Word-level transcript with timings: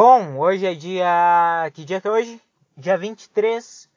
Bom, 0.00 0.38
hoje 0.38 0.64
é 0.64 0.74
dia. 0.76 1.72
Que 1.74 1.84
dia 1.84 2.00
que 2.00 2.06
é 2.06 2.10
hoje? 2.12 2.40
Dia 2.76 2.96
23 2.96 3.90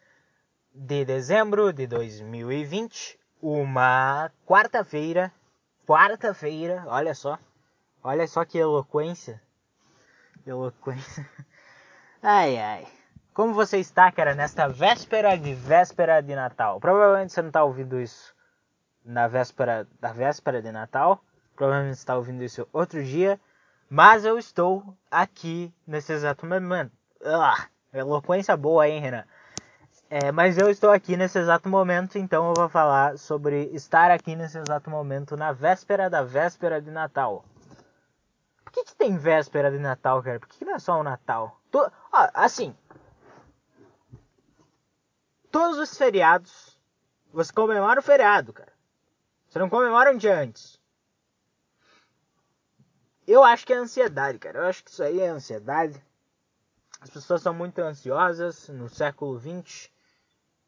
de 0.73 1.05
dezembro 1.05 1.71
de 1.71 1.85
2020. 1.85 3.19
Uma 3.39 4.31
quarta-feira. 4.43 5.31
Quarta-feira, 5.85 6.83
olha 6.87 7.13
só. 7.13 7.37
Olha 8.03 8.25
só 8.27 8.43
que 8.43 8.57
eloquência. 8.57 9.39
Eloquência. 10.43 11.29
Ai, 12.19 12.57
ai. 12.57 12.87
Como 13.31 13.53
você 13.53 13.77
está, 13.77 14.11
cara, 14.11 14.33
nesta 14.33 14.67
véspera 14.67 15.37
de 15.37 15.53
véspera 15.53 16.19
de 16.19 16.33
Natal? 16.33 16.79
Provavelmente 16.79 17.31
você 17.31 17.43
não 17.43 17.49
está 17.49 17.63
ouvindo 17.63 18.01
isso 18.01 18.35
na 19.05 19.27
véspera 19.27 19.87
da 19.99 20.11
véspera 20.11 20.63
de 20.63 20.71
Natal. 20.71 21.23
Provavelmente 21.55 21.97
você 21.97 22.01
está 22.01 22.17
ouvindo 22.17 22.43
isso 22.43 22.67
outro 22.73 23.03
dia. 23.03 23.39
Mas 23.93 24.23
eu 24.23 24.39
estou 24.39 24.97
aqui 25.11 25.69
nesse 25.85 26.13
exato 26.13 26.45
momento. 26.45 26.93
Ah, 27.25 27.67
eloquência 27.91 28.55
boa, 28.55 28.87
hein, 28.87 29.01
Renan? 29.01 29.25
É, 30.09 30.31
mas 30.31 30.57
eu 30.57 30.69
estou 30.69 30.91
aqui 30.91 31.17
nesse 31.17 31.37
exato 31.37 31.67
momento, 31.67 32.17
então 32.17 32.47
eu 32.47 32.53
vou 32.53 32.69
falar 32.69 33.17
sobre 33.17 33.65
estar 33.73 34.09
aqui 34.09 34.33
nesse 34.33 34.57
exato 34.57 34.89
momento 34.89 35.35
na 35.35 35.51
véspera 35.51 36.09
da 36.09 36.23
véspera 36.23 36.81
de 36.81 36.89
Natal. 36.89 37.43
Por 38.63 38.71
que, 38.71 38.85
que 38.85 38.95
tem 38.95 39.17
véspera 39.17 39.69
de 39.69 39.77
Natal, 39.77 40.23
cara? 40.23 40.39
Por 40.39 40.47
que, 40.47 40.59
que 40.59 40.65
não 40.65 40.75
é 40.75 40.79
só 40.79 40.97
o 40.97 41.03
Natal? 41.03 41.59
Assim. 42.33 42.73
Todos 45.51 45.77
os 45.77 45.97
feriados. 45.97 46.79
Você 47.33 47.51
comemora 47.51 47.99
o 47.99 48.03
feriado, 48.03 48.53
cara. 48.53 48.71
Você 49.49 49.59
não 49.59 49.69
comemora 49.69 50.13
um 50.13 50.17
dia 50.17 50.39
antes. 50.39 50.80
Eu 53.31 53.45
acho 53.45 53.65
que 53.65 53.71
é 53.71 53.77
ansiedade, 53.77 54.37
cara. 54.37 54.59
Eu 54.59 54.65
acho 54.65 54.83
que 54.83 54.91
isso 54.91 55.01
aí 55.01 55.21
é 55.21 55.29
ansiedade. 55.29 56.03
As 56.99 57.09
pessoas 57.09 57.41
são 57.41 57.53
muito 57.53 57.79
ansiosas 57.79 58.67
no 58.67 58.89
século 58.89 59.39
XX. 59.39 59.89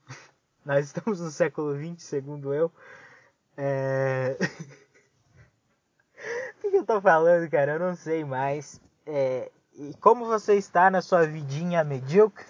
Nós 0.63 0.85
estamos 0.85 1.19
no 1.19 1.29
século 1.29 1.75
XX, 1.75 2.01
segundo 2.01 2.53
eu. 2.53 2.71
É... 3.57 4.38
o 6.63 6.71
que 6.71 6.77
eu 6.77 6.85
tô 6.85 7.01
falando, 7.01 7.51
cara? 7.51 7.73
Eu 7.73 7.79
não 7.79 7.97
sei 7.97 8.23
mais. 8.23 8.79
É... 9.05 9.51
E 9.73 9.93
como 9.95 10.25
você 10.25 10.55
está 10.55 10.89
na 10.89 11.01
sua 11.01 11.27
vidinha 11.27 11.83
medíocre? 11.83 12.45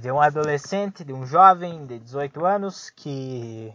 De 0.00 0.10
um 0.10 0.18
adolescente, 0.18 1.04
de 1.04 1.12
um 1.12 1.26
jovem 1.26 1.86
de 1.86 1.98
18 1.98 2.42
anos 2.42 2.88
que 2.88 3.70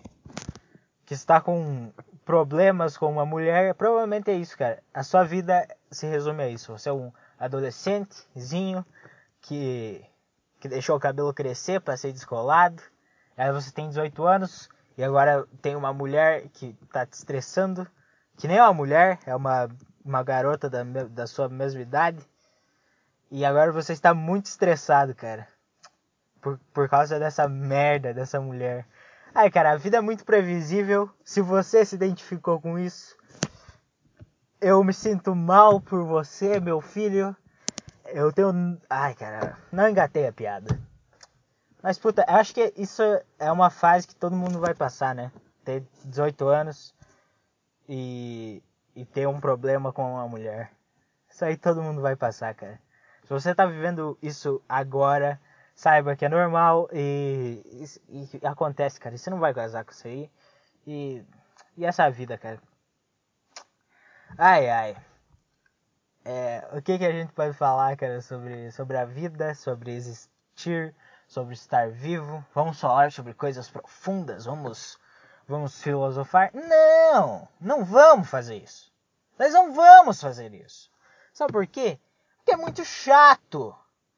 que 1.05 1.13
está 1.13 1.39
com 1.39 1.93
problemas 2.25 2.97
com 2.97 3.11
uma 3.11 3.25
mulher, 3.25 3.73
provavelmente 3.75 4.29
é 4.29 4.33
isso, 4.33 4.57
cara. 4.57 4.81
A 4.93 5.03
sua 5.03 5.23
vida 5.23 5.67
se 5.89 6.05
resume 6.05 6.43
a 6.43 6.49
isso. 6.49 6.71
Você 6.71 6.89
é 6.89 6.93
um 6.93 7.11
adolescentezinho 7.39 8.85
que, 9.41 10.05
que 10.59 10.69
deixou 10.69 10.95
o 10.95 10.99
cabelo 10.99 11.33
crescer 11.33 11.81
para 11.81 11.97
ser 11.97 12.11
descolado. 12.11 12.81
Aí 13.35 13.51
você 13.51 13.71
tem 13.71 13.89
18 13.89 14.23
anos 14.25 14.69
e 14.97 15.03
agora 15.03 15.47
tem 15.61 15.75
uma 15.75 15.93
mulher 15.93 16.47
que 16.49 16.73
tá 16.91 17.05
te 17.05 17.13
estressando, 17.13 17.87
que 18.37 18.47
nem 18.47 18.57
é 18.57 18.63
uma 18.63 18.73
mulher, 18.73 19.19
é 19.25 19.35
uma, 19.35 19.69
uma 20.05 20.23
garota 20.23 20.69
da, 20.69 20.83
da 20.83 21.25
sua 21.25 21.49
mesma 21.49 21.81
idade. 21.81 22.19
E 23.31 23.43
agora 23.45 23.71
você 23.71 23.93
está 23.93 24.13
muito 24.13 24.45
estressado, 24.45 25.15
cara. 25.15 25.47
Por, 26.41 26.59
por 26.73 26.89
causa 26.89 27.19
dessa 27.19 27.47
merda 27.47 28.13
dessa 28.13 28.39
mulher. 28.39 28.85
Ai, 29.33 29.49
cara, 29.49 29.71
a 29.71 29.77
vida 29.77 29.95
é 29.95 30.01
muito 30.01 30.25
previsível. 30.25 31.09
Se 31.23 31.39
você 31.41 31.85
se 31.85 31.95
identificou 31.95 32.59
com 32.59 32.77
isso, 32.77 33.15
eu 34.59 34.83
me 34.83 34.93
sinto 34.93 35.33
mal 35.33 35.79
por 35.79 36.03
você, 36.03 36.59
meu 36.59 36.81
filho. 36.81 37.33
Eu 38.07 38.33
tenho. 38.33 38.77
Ai, 38.89 39.13
cara, 39.15 39.57
não 39.71 39.87
engatei 39.87 40.27
a 40.27 40.33
piada. 40.33 40.77
Mas, 41.81 41.97
puta, 41.97 42.25
acho 42.27 42.53
que 42.53 42.73
isso 42.75 43.01
é 43.39 43.49
uma 43.49 43.69
fase 43.69 44.05
que 44.05 44.15
todo 44.15 44.35
mundo 44.35 44.59
vai 44.59 44.73
passar, 44.73 45.15
né? 45.15 45.31
Ter 45.63 45.81
18 46.03 46.47
anos 46.49 46.93
e, 47.87 48.61
e 48.93 49.05
ter 49.05 49.27
um 49.29 49.39
problema 49.39 49.93
com 49.93 50.13
uma 50.13 50.27
mulher. 50.27 50.73
Isso 51.29 51.45
aí 51.45 51.55
todo 51.55 51.81
mundo 51.81 52.01
vai 52.01 52.17
passar, 52.17 52.53
cara. 52.53 52.79
Se 53.23 53.29
você 53.29 53.55
tá 53.55 53.65
vivendo 53.65 54.17
isso 54.21 54.61
agora, 54.67 55.39
saiba 55.81 56.15
que 56.15 56.23
é 56.23 56.29
normal 56.29 56.87
e, 56.93 57.89
e, 58.07 58.37
e, 58.37 58.45
acontece, 58.45 58.99
cara. 58.99 59.17
Você 59.17 59.31
não 59.31 59.39
vai 59.39 59.51
casar 59.51 59.83
com 59.83 59.91
isso 59.91 60.07
aí. 60.07 60.29
E, 60.85 61.25
e 61.75 61.83
essa 61.83 62.07
vida, 62.11 62.37
cara. 62.37 62.61
Ai, 64.37 64.69
ai. 64.69 64.97
É, 66.23 66.69
o 66.71 66.83
que, 66.83 66.99
que 66.99 67.05
a 67.05 67.11
gente 67.11 67.33
pode 67.33 67.57
falar, 67.57 67.97
cara, 67.97 68.21
sobre, 68.21 68.69
sobre 68.71 68.95
a 68.95 69.05
vida, 69.05 69.55
sobre 69.55 69.91
existir, 69.95 70.93
sobre 71.27 71.55
estar 71.55 71.89
vivo? 71.89 72.45
Vamos 72.53 72.79
falar 72.79 73.11
sobre 73.11 73.33
coisas 73.33 73.67
profundas? 73.67 74.45
Vamos, 74.45 74.99
vamos 75.47 75.81
filosofar? 75.81 76.51
Não! 76.53 77.47
Não 77.59 77.83
vamos 77.83 78.29
fazer 78.29 78.57
isso. 78.57 78.93
Nós 79.39 79.51
não 79.51 79.73
vamos 79.73 80.21
fazer 80.21 80.53
isso. 80.53 80.91
Sabe 81.33 81.51
por 81.51 81.65
quê? 81.65 81.99
Porque 82.37 82.51
é 82.51 82.57
muito 82.57 82.85
chato. 82.85 83.75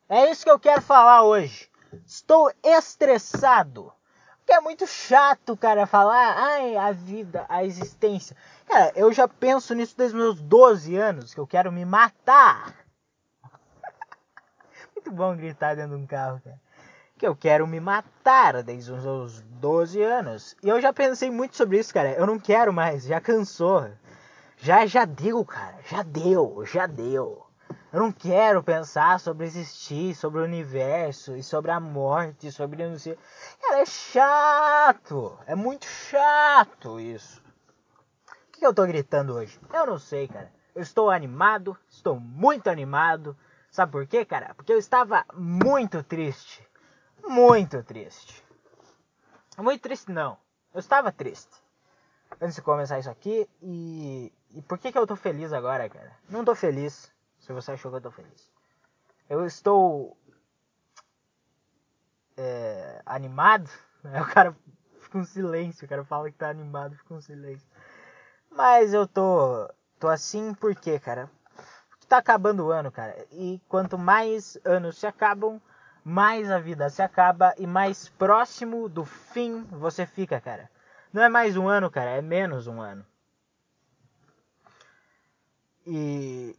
É 0.09 0.29
isso 0.29 0.43
que 0.43 0.51
eu 0.51 0.59
quero 0.59 0.81
falar 0.81 1.23
hoje. 1.23 1.69
Estou 2.05 2.51
estressado. 2.63 3.91
Porque 4.37 4.53
é 4.53 4.59
muito 4.59 4.85
chato, 4.85 5.55
cara, 5.55 5.87
falar, 5.87 6.35
ai, 6.37 6.75
a 6.75 6.91
vida, 6.91 7.45
a 7.47 7.63
existência. 7.63 8.35
Cara, 8.67 8.91
eu 8.93 9.13
já 9.13 9.25
penso 9.25 9.73
nisso 9.73 9.95
desde 9.97 10.17
meus 10.17 10.41
12 10.41 10.97
anos, 10.97 11.33
que 11.33 11.39
eu 11.39 11.47
quero 11.47 11.71
me 11.71 11.85
matar. 11.85 12.75
muito 14.93 15.11
bom 15.11 15.35
gritar 15.37 15.75
dentro 15.75 15.95
de 15.95 16.03
um 16.03 16.05
carro, 16.05 16.41
cara. 16.43 16.59
Que 17.17 17.25
eu 17.25 17.35
quero 17.35 17.65
me 17.65 17.79
matar 17.79 18.61
desde 18.63 18.91
os 18.91 19.03
meus 19.03 19.41
12 19.41 20.01
anos. 20.03 20.57
E 20.61 20.67
eu 20.67 20.81
já 20.81 20.91
pensei 20.91 21.31
muito 21.31 21.55
sobre 21.55 21.79
isso, 21.79 21.93
cara. 21.93 22.11
Eu 22.11 22.27
não 22.27 22.37
quero 22.37 22.73
mais, 22.73 23.03
já 23.05 23.21
cansou. 23.21 23.89
Já, 24.57 24.85
já 24.85 25.05
deu, 25.05 25.45
cara. 25.45 25.77
Já 25.85 26.03
deu, 26.03 26.65
já 26.65 26.85
deu. 26.85 27.47
Eu 27.93 27.99
não 27.99 28.11
quero 28.11 28.63
pensar 28.63 29.19
sobre 29.19 29.45
existir, 29.45 30.15
sobre 30.15 30.41
o 30.41 30.43
universo 30.43 31.37
e 31.37 31.43
sobre 31.43 31.69
a 31.69 31.79
morte, 31.79 32.51
sobre 32.51 32.89
não 32.89 32.97
sei. 32.97 33.15
Cara, 33.61 33.81
é 33.81 33.85
chato. 33.85 35.37
É 35.45 35.53
muito 35.53 35.85
chato 35.85 36.99
isso. 36.99 37.39
O 38.27 38.51
que 38.51 38.65
eu 38.65 38.73
tô 38.73 38.83
gritando 38.87 39.35
hoje? 39.35 39.59
Eu 39.71 39.85
não 39.85 39.99
sei, 39.99 40.27
cara. 40.27 40.51
Eu 40.73 40.81
estou 40.81 41.11
animado, 41.11 41.77
estou 41.87 42.19
muito 42.19 42.67
animado. 42.67 43.37
Sabe 43.69 43.91
por 43.91 44.07
quê, 44.07 44.25
cara? 44.25 44.55
Porque 44.55 44.73
eu 44.73 44.79
estava 44.79 45.23
muito 45.35 46.01
triste. 46.01 46.67
Muito 47.27 47.83
triste. 47.83 48.43
Muito 49.55 49.81
triste 49.83 50.11
não. 50.11 50.39
Eu 50.73 50.79
estava 50.79 51.11
triste. 51.11 51.61
Antes 52.41 52.55
de 52.55 52.63
começar 52.63 52.97
isso 52.97 53.11
aqui 53.11 53.47
e. 53.61 54.33
E 54.49 54.63
por 54.63 54.79
que, 54.79 54.91
que 54.91 54.97
eu 54.97 55.05
tô 55.05 55.15
feliz 55.15 55.53
agora, 55.53 55.87
cara? 55.87 56.11
Não 56.27 56.43
tô 56.43 56.55
feliz 56.55 57.13
se 57.43 57.51
você 57.51 57.73
achou 57.73 57.91
que 57.91 57.97
eu 57.97 58.01
tô 58.01 58.09
feliz. 58.09 58.49
Eu 59.29 59.45
estou 59.45 60.17
é, 62.37 63.01
animado. 63.05 63.69
Né? 64.01 64.19
O 64.23 64.25
cara 64.25 64.55
fica 65.01 65.17
um 65.17 65.25
silêncio. 65.25 65.85
O 65.85 65.89
cara 65.89 66.05
fala 66.05 66.31
que 66.31 66.37
tá 66.37 66.49
animado, 66.49 66.95
fica 66.95 67.13
um 67.13 67.21
silêncio. 67.21 67.67
Mas 68.49 68.93
eu 68.93 69.05
tô, 69.05 69.69
tô 69.99 70.07
assim 70.07 70.53
porque, 70.53 70.97
cara, 70.99 71.29
tá 72.07 72.17
acabando 72.17 72.65
o 72.65 72.71
ano, 72.71 72.89
cara. 72.89 73.25
E 73.31 73.61
quanto 73.67 73.97
mais 73.97 74.57
anos 74.63 74.97
se 74.97 75.05
acabam, 75.05 75.61
mais 76.03 76.49
a 76.49 76.59
vida 76.59 76.89
se 76.89 77.01
acaba 77.01 77.53
e 77.57 77.67
mais 77.67 78.07
próximo 78.07 78.87
do 78.87 79.03
fim 79.03 79.63
você 79.63 80.05
fica, 80.05 80.39
cara. 80.39 80.71
Não 81.11 81.21
é 81.21 81.27
mais 81.27 81.57
um 81.57 81.67
ano, 81.67 81.91
cara, 81.91 82.11
é 82.11 82.21
menos 82.21 82.67
um 82.67 82.79
ano. 82.79 83.05
E, 85.85 86.55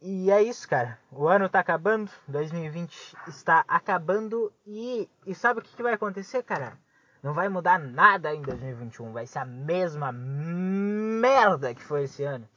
e 0.00 0.30
é 0.30 0.42
isso, 0.42 0.68
cara. 0.68 0.98
O 1.10 1.26
ano 1.26 1.48
tá 1.48 1.60
acabando, 1.60 2.10
2020 2.28 3.16
está 3.26 3.64
acabando 3.66 4.52
e, 4.66 5.08
e 5.26 5.34
sabe 5.34 5.60
o 5.60 5.62
que, 5.62 5.74
que 5.74 5.82
vai 5.82 5.94
acontecer, 5.94 6.42
cara? 6.42 6.78
Não 7.22 7.34
vai 7.34 7.48
mudar 7.48 7.78
nada 7.80 8.32
em 8.32 8.40
2021, 8.42 9.12
vai 9.12 9.26
ser 9.26 9.40
a 9.40 9.44
mesma 9.44 10.12
merda 10.12 11.74
que 11.74 11.82
foi 11.82 12.04
esse 12.04 12.22
ano. 12.22 12.48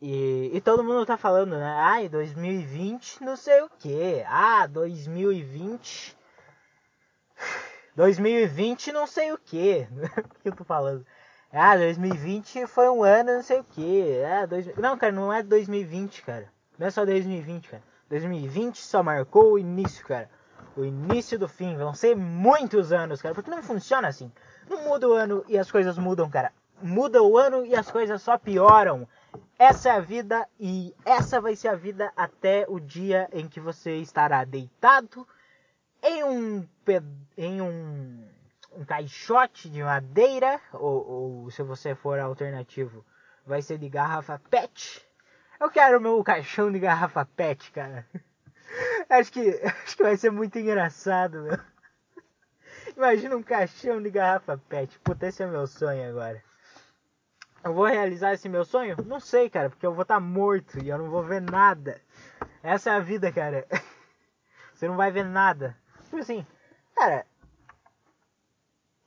E, 0.00 0.50
e 0.52 0.60
todo 0.60 0.84
mundo 0.84 1.06
tá 1.06 1.16
falando, 1.16 1.56
né? 1.56 1.74
Ai, 1.78 2.10
2020 2.10 3.24
não 3.24 3.36
sei 3.36 3.62
o 3.62 3.70
que. 3.70 4.22
Ah, 4.26 4.66
2020. 4.66 6.14
2020 7.96 8.92
não 8.92 9.06
sei 9.06 9.32
o 9.32 9.38
que. 9.38 9.88
o 10.22 10.40
que 10.40 10.48
eu 10.48 10.54
tô 10.54 10.64
falando? 10.64 11.06
Ah, 11.56 11.76
2020 11.76 12.66
foi 12.66 12.88
um 12.88 13.04
ano, 13.04 13.34
não 13.34 13.42
sei 13.42 13.60
o 13.60 13.64
que. 13.64 14.20
Ah, 14.24 14.44
dois... 14.44 14.66
Não, 14.76 14.98
cara, 14.98 15.12
não 15.12 15.32
é 15.32 15.40
2020, 15.40 16.22
cara. 16.22 16.50
Não 16.76 16.88
é 16.88 16.90
só 16.90 17.04
2020, 17.04 17.68
cara. 17.68 17.82
2020 18.08 18.78
só 18.78 19.04
marcou 19.04 19.52
o 19.52 19.58
início, 19.58 20.04
cara. 20.04 20.28
O 20.76 20.84
início 20.84 21.38
do 21.38 21.46
fim. 21.46 21.76
Vão 21.76 21.94
ser 21.94 22.16
muitos 22.16 22.92
anos, 22.92 23.22
cara. 23.22 23.36
Porque 23.36 23.52
não 23.52 23.62
funciona 23.62 24.08
assim. 24.08 24.32
Não 24.68 24.82
muda 24.82 25.08
o 25.08 25.12
ano 25.12 25.44
e 25.46 25.56
as 25.56 25.70
coisas 25.70 25.96
mudam, 25.96 26.28
cara. 26.28 26.52
Muda 26.82 27.22
o 27.22 27.38
ano 27.38 27.64
e 27.64 27.76
as 27.76 27.88
coisas 27.88 28.20
só 28.20 28.36
pioram. 28.36 29.06
essa 29.56 29.90
é 29.90 29.92
a 29.92 30.00
vida 30.00 30.48
e 30.58 30.92
essa 31.04 31.40
vai 31.40 31.54
ser 31.54 31.68
a 31.68 31.76
vida 31.76 32.12
até 32.16 32.66
o 32.68 32.80
dia 32.80 33.28
em 33.32 33.46
que 33.46 33.60
você 33.60 33.98
estará 33.98 34.42
deitado 34.42 35.24
em 36.02 36.24
um 36.24 36.66
em 37.38 37.62
um, 37.62 38.28
um 38.76 38.84
caixote 38.84 39.68
de 39.68 39.82
madeira 39.82 40.60
ou, 40.72 41.44
ou 41.44 41.50
se 41.50 41.62
você 41.62 41.94
for 41.94 42.18
alternativo 42.18 43.04
vai 43.46 43.62
ser 43.62 43.78
de 43.78 43.88
garrafa 43.88 44.40
PET. 44.50 45.04
Eu 45.60 45.70
quero 45.70 46.00
meu 46.00 46.22
caixão 46.24 46.70
de 46.70 46.78
garrafa 46.78 47.24
PET, 47.24 47.70
cara. 47.72 48.06
Acho 49.08 49.30
que 49.30 49.50
acho 49.62 49.96
que 49.96 50.02
vai 50.02 50.16
ser 50.16 50.30
muito 50.30 50.58
engraçado, 50.58 51.42
meu. 51.42 51.58
Imagina 52.96 53.36
um 53.36 53.42
caixão 53.42 54.02
de 54.02 54.10
garrafa 54.10 54.58
PET. 54.68 54.98
Puta, 55.00 55.26
esse 55.26 55.42
é 55.42 55.46
meu 55.46 55.66
sonho 55.66 56.08
agora. 56.08 56.42
Eu 57.62 57.72
vou 57.72 57.86
realizar 57.86 58.34
esse 58.34 58.48
meu 58.48 58.64
sonho? 58.64 58.96
Não 59.06 59.20
sei, 59.20 59.48
cara, 59.48 59.70
porque 59.70 59.86
eu 59.86 59.94
vou 59.94 60.02
estar 60.02 60.16
tá 60.16 60.20
morto 60.20 60.82
e 60.82 60.88
eu 60.88 60.98
não 60.98 61.08
vou 61.08 61.22
ver 61.22 61.40
nada. 61.40 62.00
Essa 62.62 62.90
é 62.90 62.94
a 62.94 63.00
vida, 63.00 63.30
cara. 63.30 63.66
Você 64.74 64.88
não 64.88 64.96
vai 64.96 65.10
ver 65.10 65.24
nada. 65.24 65.76
Tipo 66.04 66.18
assim, 66.18 66.46
cara, 66.94 67.26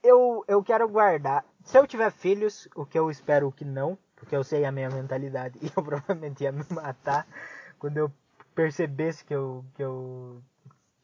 eu, 0.07 0.43
eu 0.47 0.63
quero 0.63 0.87
guardar. 0.87 1.45
Se 1.63 1.77
eu 1.77 1.85
tiver 1.87 2.11
filhos, 2.11 2.67
o 2.75 2.85
que 2.85 2.97
eu 2.97 3.11
espero 3.11 3.51
que 3.51 3.65
não, 3.65 3.97
porque 4.15 4.35
eu 4.35 4.43
sei 4.43 4.65
a 4.65 4.71
minha 4.71 4.89
mentalidade 4.89 5.59
e 5.61 5.71
eu 5.75 5.83
provavelmente 5.83 6.43
ia 6.43 6.51
me 6.51 6.65
matar 6.69 7.27
quando 7.79 7.97
eu 7.97 8.11
percebesse 8.55 9.23
que 9.23 9.35
eu, 9.35 9.63
que 9.75 9.83
eu 9.83 10.41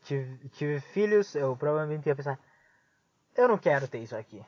tive, 0.03 0.49
tive 0.49 0.79
filhos, 0.79 1.35
eu 1.35 1.55
provavelmente 1.55 2.07
ia 2.07 2.15
pensar: 2.15 2.39
eu 3.35 3.47
não 3.47 3.57
quero 3.57 3.87
ter 3.87 3.99
isso 3.99 4.15
aqui 4.15 4.43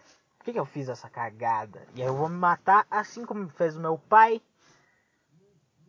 que, 0.46 0.54
que 0.54 0.60
eu 0.60 0.66
fiz 0.66 0.88
essa 0.88 1.10
cagada? 1.10 1.82
E 1.96 2.02
aí 2.02 2.08
eu 2.08 2.16
vou 2.16 2.30
me 2.30 2.38
matar 2.38 2.86
assim 2.90 3.26
como 3.26 3.50
fez 3.50 3.76
o 3.76 3.80
meu 3.80 3.98
pai. 3.98 4.40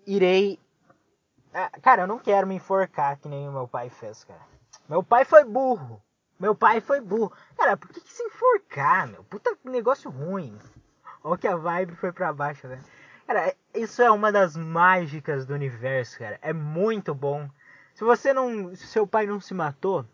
Irei. 0.07 0.59
Ah, 1.53 1.71
cara, 1.83 2.03
eu 2.03 2.07
não 2.07 2.19
quero 2.19 2.47
me 2.47 2.55
enforcar 2.55 3.19
que 3.19 3.29
nem 3.29 3.47
o 3.47 3.53
meu 3.53 3.69
pai 3.69 3.91
fez, 3.91 4.25
cara. 4.25 4.41
Meu 4.89 5.03
pai 5.03 5.27
foi 5.27 5.45
burro. 5.45 6.03
Meu 6.39 6.55
pai 6.55 6.81
foi 6.81 7.01
burro. 7.01 7.33
Cara, 7.57 7.77
por 7.77 7.89
que, 7.89 8.01
que 8.01 8.13
se 8.13 8.23
enforcar, 8.23 9.09
meu? 9.09 9.25
Puta 9.25 9.57
negócio 9.65 10.11
ruim. 10.11 10.59
Olha 11.25 11.39
que 11.39 11.49
a 11.49 11.57
vibe 11.57 11.97
foi 11.97 12.13
pra 12.13 12.33
baixo, 12.33 12.69
velho. 12.69 12.83
Cara, 13.27 13.55
isso 13.75 14.03
é 14.03 14.11
uma 14.11 14.31
das 14.31 14.57
mágicas 14.57 15.45
do 15.47 15.55
universo, 15.55 16.19
cara. 16.19 16.39
É 16.43 16.53
muito 16.53 17.15
bom. 17.15 17.49
Se 17.95 18.05
você 18.05 18.33
não. 18.33 18.75
Se 18.75 18.87
seu 18.87 19.07
pai 19.07 19.27
não 19.27 19.41
se 19.41 19.55
matou, 19.55 20.05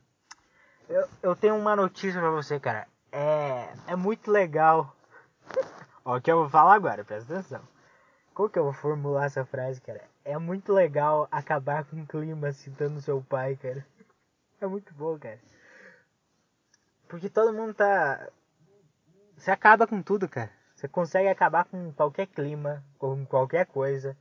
eu, 0.88 1.08
eu 1.22 1.36
tenho 1.36 1.56
uma 1.56 1.76
notícia 1.76 2.20
pra 2.20 2.30
você, 2.30 2.58
cara 2.58 2.86
é, 3.12 3.68
é 3.86 3.94
muito 3.94 4.30
legal. 4.30 4.96
Ó, 6.04 6.16
o 6.16 6.20
que 6.20 6.32
eu 6.32 6.38
vou 6.38 6.48
falar 6.48 6.74
agora, 6.74 7.04
presta 7.04 7.34
atenção. 7.34 7.60
Como 8.34 8.48
que 8.48 8.58
eu 8.58 8.64
vou 8.64 8.72
formular 8.72 9.26
essa 9.26 9.44
frase, 9.44 9.80
cara? 9.80 10.00
É 10.24 10.38
muito 10.38 10.72
legal 10.72 11.28
acabar 11.30 11.84
com 11.84 12.00
o 12.00 12.06
clima 12.06 12.50
citando 12.50 13.00
seu 13.02 13.22
pai, 13.22 13.56
cara. 13.56 13.86
É 14.60 14.66
muito 14.66 14.94
bom, 14.94 15.18
cara. 15.18 15.38
Porque 17.12 17.28
todo 17.28 17.52
mundo 17.52 17.74
tá. 17.74 18.26
Você 19.36 19.50
acaba 19.50 19.86
com 19.86 20.00
tudo, 20.00 20.26
cara. 20.26 20.50
Você 20.74 20.88
consegue 20.88 21.28
acabar 21.28 21.66
com 21.66 21.92
qualquer 21.92 22.26
clima, 22.26 22.82
com 22.98 23.26
qualquer 23.26 23.66
coisa. 23.66 24.16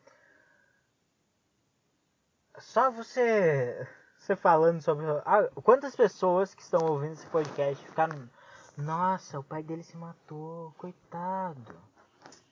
Só 2.60 2.92
você. 2.92 3.88
Você 4.18 4.36
falando 4.36 4.82
sobre. 4.82 5.06
Ah, 5.24 5.48
quantas 5.64 5.96
pessoas 5.96 6.54
que 6.54 6.62
estão 6.62 6.86
ouvindo 6.86 7.14
esse 7.14 7.26
podcast 7.28 7.82
ficaram 7.86 8.30
nossa, 8.76 9.40
o 9.40 9.44
pai 9.44 9.64
dele 9.64 9.84
se 9.84 9.96
matou. 9.96 10.74
Coitado. 10.78 11.74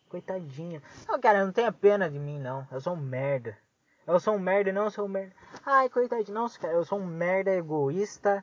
Coitadinho. 0.08 0.82
Não, 1.06 1.20
cara, 1.20 1.44
não 1.44 1.52
tenha 1.52 1.74
pena 1.74 2.10
de 2.10 2.18
mim, 2.18 2.40
não. 2.40 2.66
Eu 2.72 2.80
sou 2.80 2.94
um 2.94 3.02
merda. 3.02 3.58
Eu 4.08 4.22
sou 4.22 4.36
um 4.36 4.40
merda, 4.40 4.72
não 4.72 4.90
sou 4.90 5.04
um 5.04 5.10
merda. 5.10 5.36
Ai, 5.66 5.90
coitadinho. 5.90 6.34
Não, 6.34 6.48
cara, 6.48 6.76
eu 6.76 6.86
sou 6.86 6.98
um 6.98 7.06
merda 7.06 7.52
egoísta, 7.52 8.42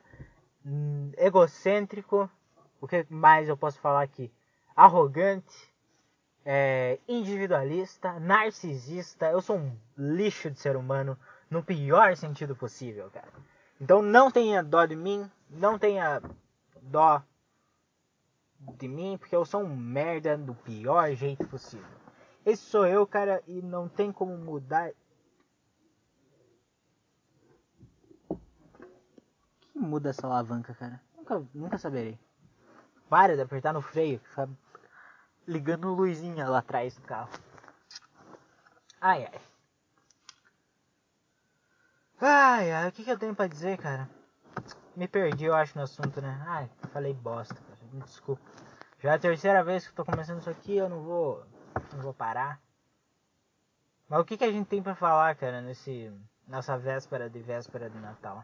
egocêntrico. 1.17 2.29
O 2.79 2.87
que 2.87 3.05
mais 3.09 3.49
eu 3.49 3.57
posso 3.57 3.79
falar 3.79 4.03
aqui? 4.03 4.31
Arrogante, 4.75 5.73
é, 6.45 6.99
individualista, 7.07 8.19
narcisista. 8.19 9.27
Eu 9.27 9.41
sou 9.41 9.57
um 9.57 9.75
lixo 9.97 10.51
de 10.51 10.59
ser 10.59 10.75
humano 10.75 11.17
no 11.49 11.63
pior 11.63 12.15
sentido 12.15 12.55
possível, 12.55 13.09
cara. 13.09 13.27
Então 13.79 14.01
não 14.01 14.31
tenha 14.31 14.63
dó 14.63 14.85
de 14.85 14.95
mim, 14.95 15.29
não 15.49 15.77
tenha 15.77 16.21
dó 16.81 17.21
de 18.59 18.87
mim, 18.87 19.17
porque 19.17 19.35
eu 19.35 19.45
sou 19.45 19.61
um 19.61 19.75
merda 19.75 20.37
do 20.37 20.53
pior 20.53 21.11
jeito 21.13 21.47
possível. 21.47 21.85
Esse 22.45 22.63
sou 22.63 22.85
eu, 22.85 23.05
cara, 23.05 23.43
e 23.47 23.61
não 23.61 23.87
tem 23.87 24.11
como 24.11 24.37
mudar. 24.37 24.91
Que 29.77 29.83
muda 29.83 30.09
essa 30.09 30.25
alavanca, 30.25 30.73
cara? 30.73 30.99
Nunca, 31.15 31.43
nunca 31.53 31.77
saberei. 31.77 32.17
Para 33.07 33.35
de 33.35 33.43
apertar 33.43 33.73
no 33.73 33.81
freio, 33.81 34.19
fica 34.19 34.49
ligando 35.47 35.93
luzinha 35.93 36.49
lá 36.49 36.57
atrás 36.57 36.95
do 36.95 37.01
carro. 37.03 37.29
Ai 38.99 39.25
ai. 39.25 39.41
Ai 42.19 42.71
ai, 42.71 42.89
o 42.89 42.91
que, 42.91 43.03
que 43.03 43.11
eu 43.11 43.19
tenho 43.19 43.35
pra 43.35 43.45
dizer, 43.45 43.77
cara? 43.77 44.09
Me 44.95 45.07
perdi, 45.07 45.45
eu 45.45 45.53
acho, 45.53 45.77
no 45.77 45.83
assunto, 45.83 46.19
né? 46.19 46.43
Ai, 46.47 46.67
falei 46.91 47.13
bosta 47.13 47.55
me 47.93 48.01
desculpa. 48.01 48.41
Já 48.99 49.11
é 49.11 49.13
a 49.13 49.19
terceira 49.19 49.63
vez 49.63 49.85
que 49.85 49.91
eu 49.91 49.95
tô 49.95 50.03
começando 50.03 50.39
isso 50.39 50.49
aqui, 50.49 50.75
eu 50.75 50.89
não 50.89 51.03
vou. 51.03 51.45
não 51.93 52.01
vou 52.01 52.15
parar. 52.15 52.59
Mas 54.09 54.21
o 54.21 54.25
que, 54.25 54.37
que 54.37 54.43
a 54.43 54.51
gente 54.51 54.67
tem 54.67 54.81
para 54.81 54.95
falar, 54.95 55.35
cara, 55.35 55.61
nesse. 55.61 56.11
nessa 56.47 56.75
véspera 56.79 57.29
de 57.29 57.39
véspera 57.39 57.91
de 57.91 57.99
Natal? 57.99 58.43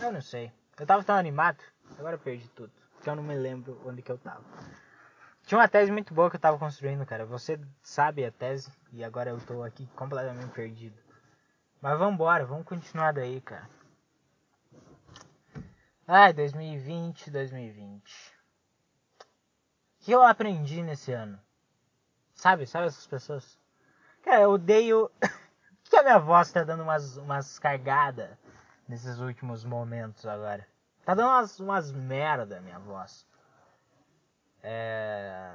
Eu 0.00 0.12
não 0.12 0.20
sei. 0.20 0.52
Eu 0.78 0.86
tava 0.86 1.04
tão 1.04 1.16
animado, 1.16 1.62
agora 1.98 2.18
perdi 2.18 2.48
tudo. 2.48 2.72
Porque 2.94 3.10
eu 3.10 3.16
não 3.16 3.22
me 3.22 3.34
lembro 3.34 3.80
onde 3.84 4.02
que 4.02 4.10
eu 4.10 4.18
tava. 4.18 4.44
Tinha 5.44 5.58
uma 5.58 5.68
tese 5.68 5.90
muito 5.90 6.14
boa 6.14 6.30
que 6.30 6.36
eu 6.36 6.40
tava 6.40 6.58
construindo, 6.58 7.04
cara. 7.04 7.26
Você 7.26 7.60
sabe 7.82 8.24
a 8.24 8.30
tese 8.30 8.70
e 8.92 9.02
agora 9.04 9.30
eu 9.30 9.40
tô 9.40 9.62
aqui 9.62 9.86
completamente 9.96 10.52
perdido. 10.52 10.96
Mas 11.80 11.98
vambora, 11.98 12.46
vamos 12.46 12.64
continuar 12.64 13.12
daí, 13.12 13.40
cara. 13.40 13.68
Ai, 16.06 16.32
2020, 16.32 17.30
2020. 17.30 18.34
O 20.00 20.04
que 20.04 20.12
eu 20.12 20.22
aprendi 20.22 20.82
nesse 20.82 21.12
ano? 21.12 21.38
Sabe, 22.34 22.66
sabe 22.66 22.86
essas 22.86 23.06
pessoas? 23.06 23.58
Cara, 24.22 24.42
eu 24.42 24.50
odeio. 24.50 25.10
que 25.84 25.96
a 25.96 26.02
minha 26.02 26.18
voz 26.18 26.50
tá 26.50 26.64
dando 26.64 26.82
umas, 26.82 27.16
umas 27.16 27.58
cargadas 27.58 28.30
nesses 28.92 29.18
últimos 29.18 29.64
momentos 29.64 30.26
agora? 30.26 30.66
Tá 31.04 31.14
dando 31.14 31.30
umas, 31.30 31.58
umas 31.58 31.90
merda 31.90 32.60
minha 32.60 32.78
voz. 32.78 33.26
É... 34.62 35.50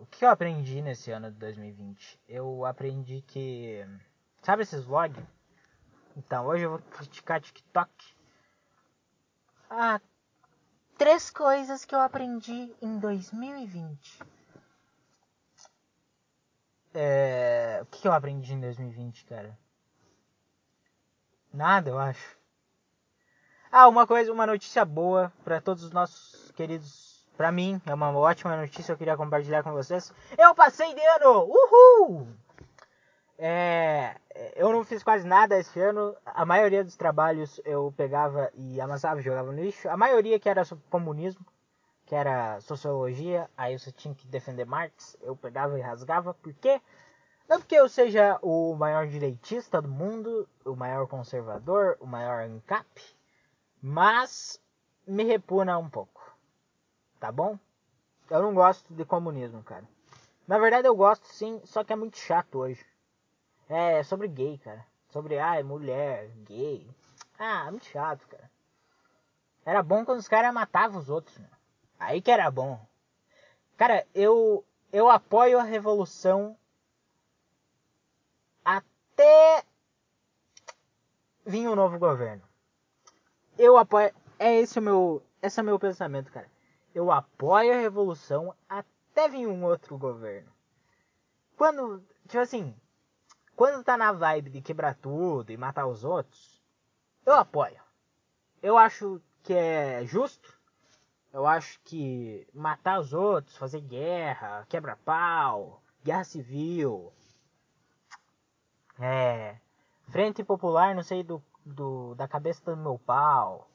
O 0.00 0.06
que 0.06 0.24
eu 0.24 0.28
aprendi 0.28 0.80
nesse 0.82 1.10
ano 1.10 1.30
de 1.30 1.38
2020? 1.38 2.20
Eu 2.28 2.64
aprendi 2.64 3.22
que. 3.22 3.84
Sabe 4.42 4.62
esses 4.62 4.84
vlogs? 4.84 5.24
Então, 6.16 6.46
hoje 6.46 6.64
eu 6.64 6.70
vou 6.70 6.78
criticar 6.78 7.40
TikTok 7.40 7.90
ah, 9.70 10.00
três 10.96 11.28
coisas 11.28 11.84
que 11.84 11.94
eu 11.94 12.00
aprendi 12.00 12.74
em 12.80 12.98
2020. 12.98 14.22
É, 16.94 17.80
o 17.82 17.86
que 17.86 18.08
eu 18.08 18.12
aprendi 18.12 18.54
em 18.54 18.60
2020, 18.60 19.26
cara? 19.26 19.58
Nada, 21.52 21.90
eu 21.90 21.98
acho. 21.98 22.37
Ah, 23.70 23.86
uma 23.86 24.06
coisa, 24.06 24.32
uma 24.32 24.46
notícia 24.46 24.82
boa 24.82 25.30
para 25.44 25.60
todos 25.60 25.84
os 25.84 25.92
nossos 25.92 26.50
queridos. 26.52 27.22
Para 27.36 27.52
mim, 27.52 27.80
é 27.84 27.92
uma 27.92 28.10
ótima 28.16 28.56
notícia, 28.56 28.92
eu 28.92 28.96
queria 28.96 29.16
compartilhar 29.16 29.62
com 29.62 29.72
vocês. 29.72 30.12
Eu 30.38 30.54
passei 30.54 30.94
de 30.94 31.00
ano! 31.00 31.44
Uhul! 31.44 32.28
É, 33.38 34.16
eu 34.56 34.72
não 34.72 34.82
fiz 34.84 35.02
quase 35.02 35.26
nada 35.26 35.58
esse 35.58 35.78
ano. 35.78 36.16
A 36.24 36.46
maioria 36.46 36.82
dos 36.82 36.96
trabalhos 36.96 37.60
eu 37.62 37.92
pegava 37.94 38.50
e 38.54 38.80
amassava 38.80 39.20
jogava 39.20 39.52
no 39.52 39.62
lixo. 39.62 39.86
A 39.90 39.98
maioria 39.98 40.40
que 40.40 40.48
era 40.48 40.64
sobre 40.64 40.84
comunismo, 40.88 41.44
que 42.06 42.14
era 42.14 42.58
sociologia, 42.62 43.50
aí 43.54 43.78
você 43.78 43.92
tinha 43.92 44.14
que 44.14 44.26
defender 44.26 44.64
Marx, 44.64 45.14
eu 45.20 45.36
pegava 45.36 45.78
e 45.78 45.82
rasgava. 45.82 46.32
Por 46.32 46.54
quê? 46.54 46.80
Não 47.46 47.58
porque 47.58 47.74
eu 47.74 47.88
seja 47.88 48.38
o 48.40 48.74
maior 48.74 49.06
direitista 49.06 49.82
do 49.82 49.88
mundo, 49.88 50.48
o 50.64 50.74
maior 50.74 51.06
conservador, 51.06 51.98
o 52.00 52.06
maior 52.06 52.42
ANCAP, 52.42 53.17
mas 53.82 54.60
me 55.06 55.24
repuna 55.24 55.78
um 55.78 55.88
pouco. 55.88 56.36
Tá 57.18 57.32
bom? 57.32 57.58
Eu 58.30 58.42
não 58.42 58.54
gosto 58.54 58.92
de 58.92 59.04
comunismo, 59.04 59.62
cara. 59.62 59.88
Na 60.46 60.58
verdade 60.58 60.86
eu 60.86 60.94
gosto 60.94 61.26
sim, 61.26 61.60
só 61.64 61.82
que 61.82 61.92
é 61.92 61.96
muito 61.96 62.18
chato 62.18 62.58
hoje. 62.58 62.84
É, 63.68 64.02
sobre 64.02 64.28
gay, 64.28 64.58
cara. 64.58 64.84
Sobre, 65.10 65.38
ai, 65.38 65.62
mulher, 65.62 66.30
gay. 66.44 66.88
Ah, 67.38 67.70
muito 67.70 67.86
chato, 67.86 68.26
cara. 68.26 68.50
Era 69.64 69.82
bom 69.82 70.04
quando 70.04 70.18
os 70.18 70.28
caras 70.28 70.52
matavam 70.52 70.98
os 70.98 71.10
outros, 71.10 71.36
né? 71.38 71.48
Aí 71.98 72.22
que 72.22 72.30
era 72.30 72.50
bom. 72.50 72.80
Cara, 73.76 74.06
eu, 74.14 74.64
eu 74.92 75.10
apoio 75.10 75.58
a 75.58 75.62
revolução 75.62 76.56
até 78.64 79.62
vir 81.44 81.68
um 81.68 81.74
novo 81.74 81.98
governo. 81.98 82.47
Eu 83.58 83.76
apoio. 83.76 84.12
É 84.38 84.54
esse 84.60 84.78
o 84.78 84.82
meu. 84.82 85.22
Esse 85.42 85.58
é 85.58 85.62
o 85.62 85.66
meu 85.66 85.78
pensamento, 85.78 86.30
cara. 86.30 86.48
Eu 86.94 87.10
apoio 87.10 87.72
a 87.72 87.80
revolução 87.80 88.54
até 88.68 89.28
vir 89.28 89.46
um 89.46 89.64
outro 89.64 89.98
governo. 89.98 90.50
Quando. 91.56 92.02
Tipo 92.26 92.38
assim. 92.38 92.74
Quando 93.56 93.82
tá 93.82 93.96
na 93.96 94.12
vibe 94.12 94.50
de 94.50 94.62
quebrar 94.62 94.94
tudo 94.94 95.50
e 95.50 95.56
matar 95.56 95.86
os 95.86 96.04
outros, 96.04 96.62
eu 97.26 97.34
apoio. 97.34 97.80
Eu 98.62 98.78
acho 98.78 99.20
que 99.42 99.52
é 99.52 100.04
justo. 100.06 100.56
Eu 101.32 101.44
acho 101.44 101.80
que 101.84 102.46
matar 102.54 103.00
os 103.00 103.12
outros, 103.12 103.56
fazer 103.56 103.80
guerra, 103.80 104.64
quebra-pau, 104.68 105.82
guerra 106.04 106.24
civil, 106.24 107.12
é, 108.98 109.56
frente 110.08 110.42
popular, 110.42 110.94
não 110.94 111.02
sei 111.02 111.22
do, 111.22 111.42
do 111.68 112.14
da 112.14 112.26
cabeça 112.28 112.62
do 112.64 112.76
meu 112.76 112.98
pau. 112.98 113.68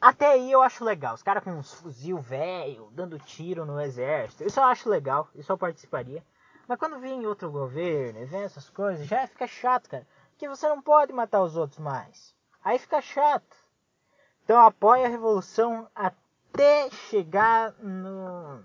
Até 0.00 0.28
aí 0.32 0.52
eu 0.52 0.62
acho 0.62 0.84
legal. 0.84 1.14
Os 1.14 1.22
caras 1.22 1.42
com 1.42 1.50
uns 1.50 1.74
fuzil 1.74 2.18
velho, 2.18 2.88
dando 2.92 3.18
tiro 3.18 3.64
no 3.64 3.80
exército. 3.80 4.44
Isso 4.44 4.60
eu 4.60 4.64
acho 4.64 4.88
legal, 4.88 5.28
isso 5.34 5.50
eu 5.50 5.58
participaria. 5.58 6.24
Mas 6.68 6.78
quando 6.78 7.00
vem 7.00 7.26
outro 7.26 7.50
governo 7.50 8.26
vem 8.26 8.42
essas 8.42 8.70
coisas, 8.70 9.06
já 9.06 9.26
fica 9.26 9.46
chato, 9.46 9.88
cara. 9.88 10.06
Porque 10.30 10.48
você 10.48 10.68
não 10.68 10.80
pode 10.80 11.12
matar 11.12 11.42
os 11.42 11.56
outros 11.56 11.80
mais. 11.80 12.34
Aí 12.62 12.78
fica 12.78 13.00
chato. 13.00 13.56
Então 14.44 14.60
apoia 14.60 15.06
a 15.06 15.10
revolução 15.10 15.88
até 15.94 16.88
chegar 16.90 17.72
no. 17.82 18.62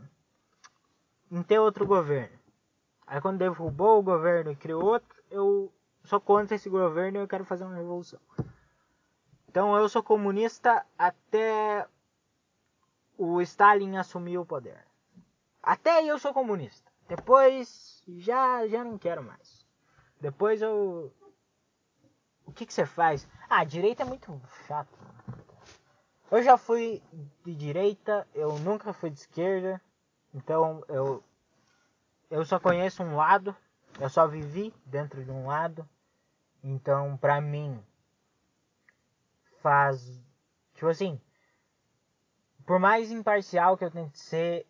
em 1.31 1.41
ter 1.41 1.59
outro 1.59 1.85
governo. 1.85 2.37
Aí 3.07 3.19
quando 3.21 3.39
derrubou 3.39 3.99
o 3.99 4.03
governo 4.03 4.51
e 4.51 4.55
criou 4.55 4.83
outro, 4.83 5.23
eu 5.31 5.73
sou 6.03 6.19
contra 6.19 6.55
esse 6.55 6.69
governo 6.69 7.17
e 7.17 7.21
eu 7.21 7.27
quero 7.27 7.45
fazer 7.45 7.63
uma 7.63 7.75
revolução. 7.75 8.19
Então 9.47 9.75
eu 9.77 9.87
sou 9.87 10.01
comunista 10.01 10.85
até 10.97 11.87
o 13.17 13.41
Stalin 13.41 13.97
assumir 13.97 14.37
o 14.37 14.45
poder. 14.45 14.85
Até 15.61 16.03
eu 16.03 16.17
sou 16.17 16.33
comunista. 16.33 16.91
Depois 17.07 18.01
já 18.07 18.67
já 18.67 18.83
não 18.83 18.97
quero 18.97 19.23
mais. 19.23 19.65
Depois 20.19 20.61
eu 20.61 21.13
o 22.45 22.51
que 22.51 22.65
que 22.65 22.73
você 22.73 22.85
faz? 22.85 23.27
Ah, 23.49 23.59
a 23.59 23.63
direita 23.63 24.03
é 24.03 24.05
muito 24.05 24.41
chato. 24.67 24.97
Eu 26.31 26.41
já 26.41 26.57
fui 26.57 27.01
de 27.45 27.53
direita, 27.53 28.27
eu 28.33 28.57
nunca 28.59 28.91
fui 28.91 29.09
de 29.09 29.19
esquerda. 29.19 29.79
Então 30.33 30.83
eu 30.87 31.23
eu 32.29 32.43
só 32.43 32.59
conheço 32.59 33.03
um 33.03 33.15
lado, 33.15 33.55
eu 33.99 34.09
só 34.09 34.27
vivi 34.27 34.73
dentro 34.85 35.23
de 35.23 35.31
um 35.31 35.47
lado. 35.47 35.87
Então, 36.63 37.17
pra 37.17 37.41
mim, 37.41 37.81
faz. 39.61 40.21
Tipo 40.73 40.87
assim. 40.87 41.19
Por 42.65 42.79
mais 42.79 43.11
imparcial 43.11 43.77
que 43.77 43.83
eu 43.83 43.91
tente 43.91 44.17
ser, 44.17 44.65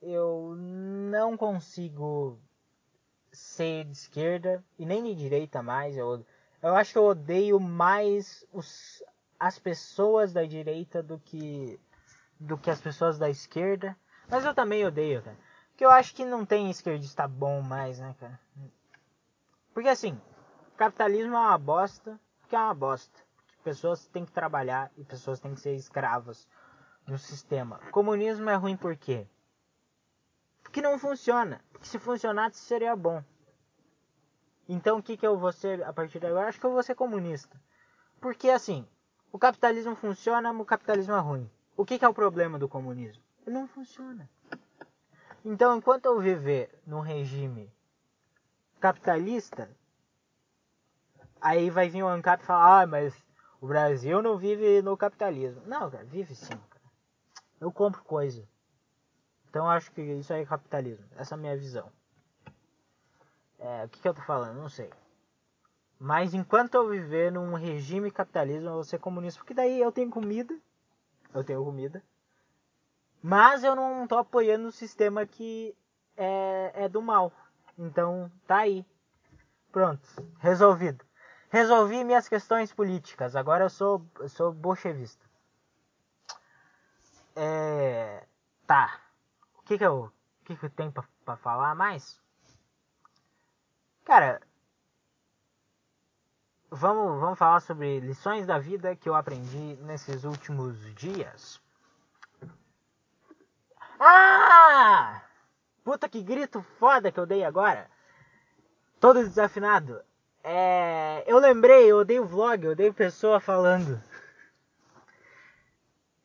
eu 0.00 0.54
não 0.56 1.36
consigo 1.36 2.38
ser 3.30 3.84
de 3.84 3.92
esquerda 3.92 4.64
e 4.78 4.86
nem 4.86 5.04
de 5.04 5.14
direita 5.14 5.62
mais. 5.62 5.96
Eu, 5.96 6.24
eu 6.62 6.74
acho 6.74 6.92
que 6.92 6.98
eu 6.98 7.04
odeio 7.04 7.60
mais 7.60 8.46
os, 8.50 9.02
as 9.38 9.58
pessoas 9.58 10.32
da 10.32 10.44
direita 10.44 11.02
do 11.02 11.18
que, 11.18 11.78
do 12.40 12.56
que 12.56 12.70
as 12.70 12.80
pessoas 12.80 13.18
da 13.18 13.28
esquerda. 13.28 13.94
Mas 14.28 14.44
eu 14.44 14.54
também 14.54 14.86
odeio, 14.86 15.22
cara. 15.22 15.36
Porque 15.74 15.84
eu 15.84 15.90
acho 15.90 16.14
que 16.14 16.24
não 16.24 16.46
tem 16.46 16.70
esquerdista 16.70 17.28
bom 17.28 17.60
mais, 17.60 17.98
né, 17.98 18.14
cara? 18.18 18.40
Porque 19.74 19.88
assim, 19.88 20.20
capitalismo 20.76 21.34
é 21.34 21.38
uma 21.38 21.58
bosta, 21.58 22.18
porque 22.40 22.56
é 22.56 22.58
uma 22.58 22.74
bosta 22.74 23.24
pessoas 23.64 24.06
têm 24.06 24.26
que 24.26 24.30
trabalhar 24.30 24.92
e 24.96 25.02
pessoas 25.02 25.40
têm 25.40 25.54
que 25.54 25.60
ser 25.60 25.74
escravas 25.74 26.46
no 27.06 27.18
sistema. 27.18 27.78
Comunismo 27.90 28.48
é 28.50 28.54
ruim 28.54 28.76
por 28.76 28.94
quê? 28.94 29.26
Porque 30.62 30.82
não 30.82 30.98
funciona. 30.98 31.64
Porque 31.72 31.86
se 31.86 31.98
funcionasse 31.98 32.58
seria 32.58 32.94
bom. 32.94 33.24
Então 34.68 34.98
o 34.98 35.02
que, 35.02 35.16
que 35.16 35.26
eu 35.26 35.38
vou 35.38 35.52
ser 35.52 35.82
a 35.82 35.92
partir 35.92 36.20
de 36.20 36.26
agora? 36.26 36.48
Acho 36.48 36.60
que 36.60 36.66
eu 36.66 36.72
vou 36.72 36.82
ser 36.82 36.94
comunista. 36.94 37.60
Porque 38.20 38.50
assim, 38.50 38.86
o 39.32 39.38
capitalismo 39.38 39.96
funciona, 39.96 40.52
mas 40.52 40.62
o 40.62 40.66
capitalismo 40.66 41.14
é 41.14 41.20
ruim. 41.20 41.50
O 41.76 41.84
que, 41.84 41.98
que 41.98 42.04
é 42.04 42.08
o 42.08 42.14
problema 42.14 42.58
do 42.58 42.68
comunismo? 42.68 43.22
Ele 43.46 43.58
não 43.58 43.66
funciona. 43.66 44.28
Então 45.44 45.76
enquanto 45.76 46.06
eu 46.06 46.18
viver 46.20 46.70
num 46.86 47.00
regime 47.00 47.70
capitalista, 48.80 49.70
aí 51.40 51.68
vai 51.68 51.88
vir 51.88 52.02
o 52.02 52.08
ANCAP 52.08 52.42
e 52.42 52.46
falar, 52.46 52.82
ah, 52.82 52.86
mas 52.86 53.14
o 53.60 53.66
Brasil 53.66 54.22
não 54.22 54.38
vive 54.38 54.80
no 54.82 54.96
capitalismo. 54.96 55.62
Não, 55.66 55.90
cara, 55.90 56.04
vive 56.04 56.34
sim. 56.34 56.56
Cara. 56.56 56.84
Eu 57.60 57.70
compro 57.70 58.02
coisa. 58.02 58.46
Então 59.48 59.68
acho 59.68 59.92
que 59.92 60.02
isso 60.02 60.32
aí 60.32 60.42
é 60.42 60.46
capitalismo. 60.46 61.06
Essa 61.16 61.34
é 61.34 61.36
a 61.36 61.40
minha 61.40 61.56
visão. 61.56 61.92
É, 63.58 63.84
o 63.84 63.88
que, 63.88 64.00
que 64.00 64.08
eu 64.08 64.14
tô 64.14 64.22
falando? 64.22 64.58
Não 64.58 64.68
sei. 64.68 64.90
Mas 65.98 66.34
enquanto 66.34 66.74
eu 66.74 66.88
viver 66.88 67.30
num 67.30 67.54
regime 67.54 68.10
capitalismo, 68.10 68.68
eu 68.68 68.74
vou 68.74 68.84
ser 68.84 68.98
comunista. 68.98 69.38
Porque 69.38 69.54
daí 69.54 69.80
eu 69.80 69.92
tenho 69.92 70.10
comida. 70.10 70.58
Eu 71.32 71.44
tenho 71.44 71.64
comida. 71.64 72.02
Mas 73.26 73.64
eu 73.64 73.74
não 73.74 74.06
tô 74.06 74.18
apoiando 74.18 74.68
o 74.68 74.70
sistema 74.70 75.24
que 75.24 75.74
é, 76.14 76.84
é 76.84 76.88
do 76.90 77.00
mal. 77.00 77.32
Então 77.78 78.30
tá 78.46 78.58
aí. 78.58 78.84
Pronto. 79.72 80.06
Resolvido. 80.40 81.02
Resolvi 81.48 82.04
minhas 82.04 82.28
questões 82.28 82.70
políticas. 82.70 83.34
Agora 83.34 83.64
eu 83.64 83.70
sou, 83.70 84.06
eu 84.20 84.28
sou 84.28 84.52
bolchevista. 84.52 85.24
É, 87.34 88.26
tá. 88.66 89.00
O 89.56 89.62
que 89.62 89.78
que 89.78 89.86
eu, 89.86 90.12
o 90.42 90.44
que 90.44 90.54
que 90.54 90.66
eu 90.66 90.70
tenho 90.70 90.92
pra, 90.92 91.04
pra 91.24 91.36
falar 91.38 91.74
mais? 91.74 92.20
Cara, 94.04 94.42
vamos, 96.70 97.18
vamos 97.18 97.38
falar 97.38 97.60
sobre 97.60 98.00
lições 98.00 98.46
da 98.46 98.58
vida 98.58 98.94
que 98.94 99.08
eu 99.08 99.14
aprendi 99.14 99.76
nesses 99.80 100.24
últimos 100.24 100.94
dias. 100.94 101.63
Ah! 104.06 105.22
Puta 105.82 106.10
que 106.10 106.22
grito 106.22 106.60
foda 106.78 107.10
que 107.10 107.18
eu 107.18 107.24
dei 107.24 107.42
agora. 107.42 107.90
Todo 109.00 109.24
desafinado. 109.24 110.04
É, 110.42 111.24
eu 111.26 111.38
lembrei, 111.38 111.90
eu 111.90 111.98
odeio 112.00 112.26
vlog, 112.26 112.62
eu 112.62 112.72
odeio 112.72 112.92
pessoa 112.92 113.40
falando. 113.40 113.98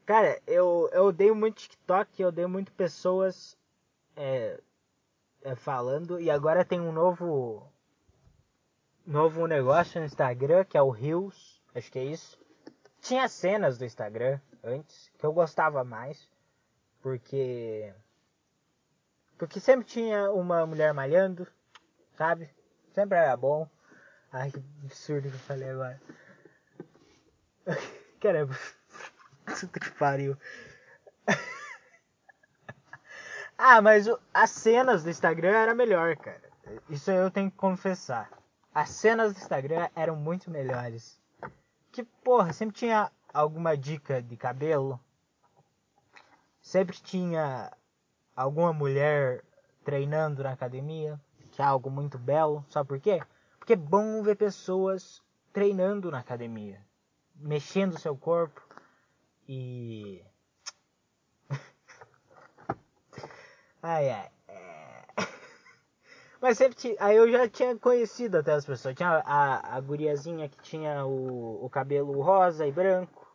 Cara, 0.06 0.42
eu, 0.46 0.90
eu 0.92 1.06
odeio 1.06 1.34
muito 1.34 1.62
TikTok, 1.62 2.22
eu 2.22 2.28
odeio 2.28 2.50
muito 2.50 2.70
pessoas 2.74 3.58
é, 4.14 4.60
é, 5.42 5.56
falando. 5.56 6.20
E 6.20 6.30
agora 6.30 6.66
tem 6.66 6.82
um 6.82 6.92
novo 6.92 7.66
novo 9.06 9.48
negócio 9.48 10.02
no 10.02 10.06
Instagram, 10.06 10.66
que 10.66 10.78
é 10.78 10.82
o 10.82 10.90
Reels, 10.90 11.62
acho 11.74 11.90
que 11.90 12.00
é 12.00 12.04
isso. 12.04 12.38
Tinha 13.00 13.30
cenas 13.30 13.78
do 13.78 13.86
Instagram 13.86 14.38
antes, 14.62 15.10
que 15.18 15.26
eu 15.26 15.32
gostava 15.32 15.82
mais, 15.86 16.30
porque 17.02 17.94
porque 19.38 19.60
sempre 19.60 19.86
tinha 19.86 20.32
uma 20.32 20.66
mulher 20.66 20.94
malhando, 20.94 21.48
sabe? 22.18 22.50
Sempre 22.94 23.18
era 23.18 23.38
bom. 23.38 23.70
Ai, 24.32 24.52
que 24.52 24.62
absurdo 24.84 25.30
que 25.30 25.36
eu 25.36 25.40
falei 25.40 25.70
agora. 25.70 26.02
Caramba. 28.20 28.58
Puta 29.46 29.80
que 29.80 29.92
pariu. 29.92 30.38
ah, 33.58 33.82
mas 33.82 34.08
o, 34.08 34.20
as 34.34 34.52
cenas 34.52 35.04
do 35.04 35.10
Instagram 35.10 35.56
era 35.56 35.74
melhor, 35.74 36.18
cara. 36.18 36.50
Isso 36.90 37.10
eu 37.10 37.32
tenho 37.32 37.50
que 37.50 37.58
confessar. 37.58 38.30
As 38.74 38.90
cenas 38.90 39.34
do 39.34 39.40
Instagram 39.40 39.90
eram 39.96 40.16
muito 40.16 40.52
melhores. 40.52 41.20
Que 41.92 42.04
porra, 42.04 42.54
sempre 42.54 42.76
tinha 42.76 43.12
alguma 43.34 43.78
dica 43.78 44.22
de 44.22 44.36
cabelo. 44.36 45.00
Sempre 46.70 47.00
tinha 47.02 47.76
alguma 48.36 48.72
mulher 48.72 49.44
treinando 49.84 50.44
na 50.44 50.52
academia, 50.52 51.20
que 51.52 51.64
é 51.64 51.66
algo 51.66 51.90
muito 51.90 52.16
belo. 52.20 52.64
Sabe 52.70 52.90
por 52.90 53.00
quê? 53.00 53.24
Porque 53.58 53.74
é 53.74 53.76
bom 53.76 54.22
ver 54.22 54.36
pessoas 54.36 55.20
treinando 55.52 56.12
na 56.12 56.20
academia, 56.20 56.80
mexendo 57.36 57.98
seu 57.98 58.16
corpo 58.16 58.62
e. 59.48 60.24
ai 63.82 64.12
ai. 64.12 64.32
É... 64.48 65.06
Mas 66.40 66.56
sempre 66.56 66.96
aí 67.00 67.16
eu 67.16 67.32
já 67.32 67.50
tinha 67.50 67.76
conhecido 67.80 68.38
até 68.38 68.54
as 68.54 68.64
pessoas. 68.64 68.94
Tinha 68.94 69.24
a, 69.26 69.76
a 69.76 69.82
guriazinha 69.82 70.48
que 70.48 70.62
tinha 70.62 71.04
o, 71.04 71.66
o 71.66 71.68
cabelo 71.68 72.22
rosa 72.22 72.68
e 72.68 72.72
branco. 72.72 73.29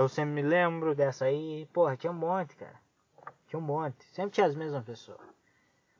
Eu 0.00 0.08
sempre 0.08 0.32
me 0.32 0.40
lembro 0.42 0.94
dessa 0.94 1.26
aí. 1.26 1.68
Porra, 1.74 1.94
tinha 1.94 2.10
um 2.10 2.16
monte, 2.16 2.56
cara. 2.56 2.80
Tinha 3.46 3.60
um 3.60 3.62
monte. 3.62 4.02
Sempre 4.14 4.30
tinha 4.32 4.46
as 4.46 4.54
mesmas 4.54 4.82
pessoas. 4.82 5.20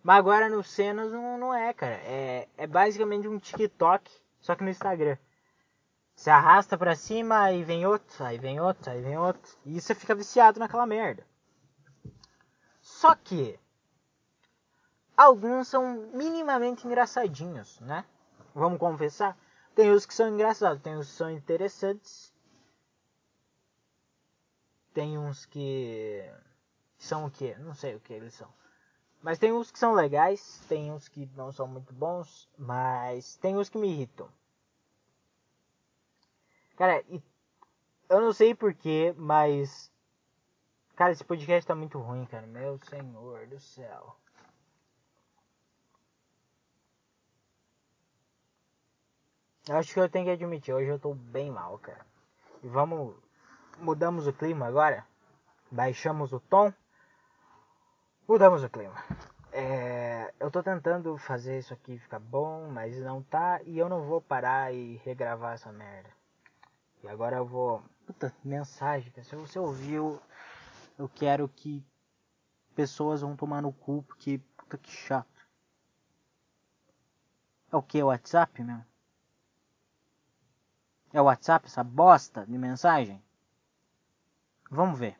Mas 0.02 0.16
agora 0.16 0.48
no 0.48 0.62
Cenas 0.62 1.12
não, 1.12 1.36
não 1.36 1.54
é, 1.54 1.74
cara. 1.74 2.00
É, 2.04 2.48
é 2.56 2.66
basicamente 2.66 3.28
um 3.28 3.38
TikTok, 3.38 4.10
só 4.40 4.56
que 4.56 4.64
no 4.64 4.70
Instagram. 4.70 5.18
Você 6.16 6.30
arrasta 6.30 6.78
pra 6.78 6.96
cima, 6.96 7.40
aí 7.42 7.62
vem 7.62 7.86
outro, 7.86 8.24
aí 8.24 8.38
vem 8.38 8.58
outro, 8.58 8.90
aí 8.90 9.02
vem 9.02 9.18
outro. 9.18 9.54
E 9.66 9.78
você 9.78 9.94
fica 9.94 10.14
viciado 10.14 10.58
naquela 10.58 10.86
merda. 10.86 11.26
Só 12.80 13.14
que 13.14 13.60
alguns 15.14 15.68
são 15.68 16.08
minimamente 16.14 16.86
engraçadinhos, 16.86 17.78
né? 17.80 18.06
Vamos 18.54 18.78
confessar. 18.78 19.36
Tem 19.74 19.90
os 19.90 20.06
que 20.06 20.14
são 20.14 20.28
engraçados, 20.28 20.82
tem 20.82 20.96
os 20.96 21.10
que 21.10 21.16
são 21.16 21.30
interessantes. 21.30 22.29
Tem 24.92 25.18
uns 25.18 25.46
que 25.46 26.28
são 26.98 27.26
o 27.26 27.30
que? 27.30 27.54
Não 27.56 27.74
sei 27.74 27.94
o 27.94 28.00
que 28.00 28.12
eles 28.12 28.34
são. 28.34 28.52
Mas 29.22 29.38
tem 29.38 29.52
uns 29.52 29.70
que 29.70 29.78
são 29.78 29.92
legais, 29.92 30.64
tem 30.68 30.90
uns 30.90 31.08
que 31.08 31.28
não 31.36 31.52
são 31.52 31.66
muito 31.66 31.92
bons, 31.92 32.48
mas 32.56 33.36
tem 33.36 33.56
uns 33.56 33.68
que 33.68 33.78
me 33.78 33.88
irritam. 33.88 34.28
Cara, 36.76 37.04
eu 38.08 38.20
não 38.20 38.32
sei 38.32 38.54
porquê, 38.54 39.14
mas. 39.16 39.92
Cara, 40.96 41.12
esse 41.12 41.24
podcast 41.24 41.66
tá 41.66 41.74
muito 41.74 41.98
ruim, 41.98 42.26
cara. 42.26 42.46
Meu 42.46 42.78
senhor 42.78 43.46
do 43.46 43.60
céu. 43.60 44.16
Eu 49.68 49.76
acho 49.76 49.92
que 49.92 50.00
eu 50.00 50.08
tenho 50.08 50.24
que 50.24 50.32
admitir, 50.32 50.74
hoje 50.74 50.88
eu 50.88 50.98
tô 50.98 51.14
bem 51.14 51.50
mal, 51.50 51.78
cara. 51.78 52.04
E 52.62 52.68
vamos. 52.68 53.14
Mudamos 53.80 54.26
o 54.26 54.32
clima 54.32 54.66
agora. 54.66 55.06
Baixamos 55.70 56.32
o 56.32 56.40
tom. 56.40 56.72
Mudamos 58.28 58.62
o 58.62 58.68
clima. 58.68 58.94
É, 59.52 60.32
eu 60.38 60.50
tô 60.50 60.62
tentando 60.62 61.16
fazer 61.16 61.58
isso 61.58 61.72
aqui 61.72 61.98
ficar 61.98 62.18
bom, 62.18 62.68
mas 62.70 62.98
não 63.00 63.22
tá. 63.22 63.60
E 63.64 63.78
eu 63.78 63.88
não 63.88 64.02
vou 64.02 64.20
parar 64.20 64.72
e 64.72 64.96
regravar 65.04 65.54
essa 65.54 65.72
merda. 65.72 66.10
E 67.02 67.08
agora 67.08 67.36
eu 67.36 67.46
vou. 67.46 67.82
Puta, 68.06 68.34
mensagem. 68.44 69.10
Se 69.22 69.34
você 69.34 69.58
ouviu, 69.58 70.20
eu 70.98 71.08
quero 71.08 71.48
que 71.48 71.84
pessoas 72.74 73.22
vão 73.22 73.34
tomar 73.34 73.62
no 73.62 73.72
cu, 73.72 74.02
porque. 74.02 74.40
Puta 74.56 74.76
que 74.76 74.90
chato. 74.90 75.48
É 77.72 77.76
o 77.76 77.82
que? 77.82 78.02
O 78.02 78.06
WhatsApp 78.06 78.62
mesmo? 78.62 78.84
É 81.12 81.20
o 81.20 81.24
WhatsApp, 81.24 81.66
essa 81.66 81.82
bosta 81.82 82.46
de 82.46 82.56
mensagem? 82.58 83.20
Vamos 84.70 84.98
ver. 84.98 85.18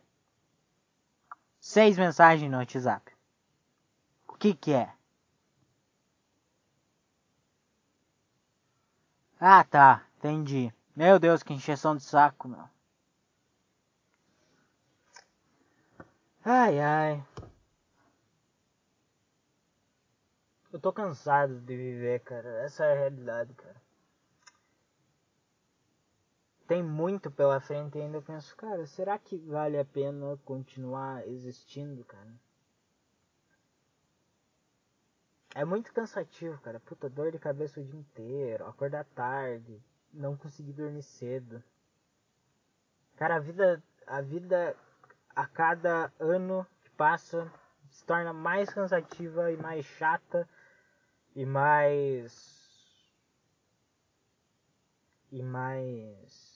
Seis 1.61 1.99
mensagens 1.99 2.51
no 2.51 2.59
WhatsApp. 2.59 3.13
O 4.29 4.35
que 4.35 4.55
que 4.55 4.73
é? 4.73 4.93
Ah, 9.41 9.65
tá. 9.65 10.07
Entendi. 10.19 10.73
Meu 10.95 11.19
Deus, 11.19 11.43
que 11.43 11.53
encheção 11.53 11.97
de 11.97 12.03
saco, 12.05 12.49
meu. 12.49 12.69
Ai, 16.45 16.79
ai. 16.81 17.25
Eu 20.73 20.79
tô 20.79 20.93
cansado 20.93 21.61
de 21.61 21.77
viver, 21.77 22.21
cara. 22.21 22.49
Essa 22.65 22.85
é 22.85 22.93
a 22.93 22.99
realidade, 23.01 23.53
cara 23.55 23.90
tem 26.71 26.85
muito 26.85 27.33
pela 27.33 27.59
frente 27.59 27.99
e 27.99 28.01
ainda 28.01 28.19
eu 28.19 28.23
penso, 28.23 28.55
cara, 28.55 28.87
será 28.87 29.19
que 29.19 29.37
vale 29.39 29.77
a 29.77 29.85
pena 29.85 30.39
continuar 30.45 31.27
existindo, 31.27 32.05
cara? 32.05 32.33
É 35.53 35.65
muito 35.65 35.93
cansativo, 35.93 36.61
cara. 36.61 36.79
Puta, 36.79 37.11
dor 37.11 37.33
de 37.33 37.41
cabeça 37.41 37.81
o 37.81 37.85
dia 37.85 37.99
inteiro, 37.99 38.65
acordar 38.69 39.05
tarde, 39.05 39.83
não 40.13 40.37
conseguir 40.37 40.73
dormir 40.73 41.03
cedo. 41.03 41.61
Cara, 43.17 43.35
a 43.35 43.41
vida, 43.41 43.83
a 44.07 44.21
vida 44.21 44.77
a 45.35 45.49
cada 45.49 46.13
ano 46.21 46.65
que 46.85 46.91
passa 46.91 47.53
se 47.89 48.05
torna 48.05 48.33
mais 48.33 48.71
cansativa 48.71 49.51
e 49.51 49.57
mais 49.57 49.85
chata 49.85 50.49
e 51.35 51.45
mais 51.45 52.61
e 55.33 55.43
mais 55.43 56.50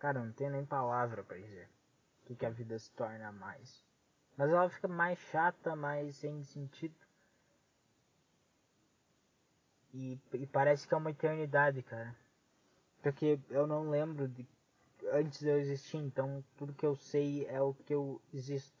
Cara, 0.00 0.24
não 0.24 0.32
tem 0.32 0.50
nem 0.50 0.64
palavra 0.64 1.22
para 1.22 1.36
dizer 1.36 1.68
o 2.22 2.26
que, 2.26 2.34
que 2.34 2.46
a 2.46 2.50
vida 2.50 2.76
se 2.78 2.90
torna 2.92 3.30
mais. 3.30 3.84
Mas 4.36 4.50
ela 4.50 4.68
fica 4.70 4.88
mais 4.88 5.18
chata, 5.18 5.76
mais 5.76 6.16
sem 6.16 6.42
sentido. 6.42 6.94
E, 9.92 10.18
e, 10.32 10.46
parece 10.46 10.88
que 10.88 10.94
é 10.94 10.96
uma 10.96 11.10
eternidade, 11.10 11.82
cara. 11.82 12.16
Porque 13.02 13.38
eu 13.50 13.66
não 13.66 13.90
lembro 13.90 14.26
de 14.26 14.48
antes 15.12 15.42
eu 15.42 15.58
existir, 15.58 15.98
então 15.98 16.42
tudo 16.56 16.74
que 16.74 16.86
eu 16.86 16.96
sei 16.96 17.46
é 17.46 17.60
o 17.60 17.74
que 17.74 17.92
eu 17.92 18.22
existo. 18.32 18.74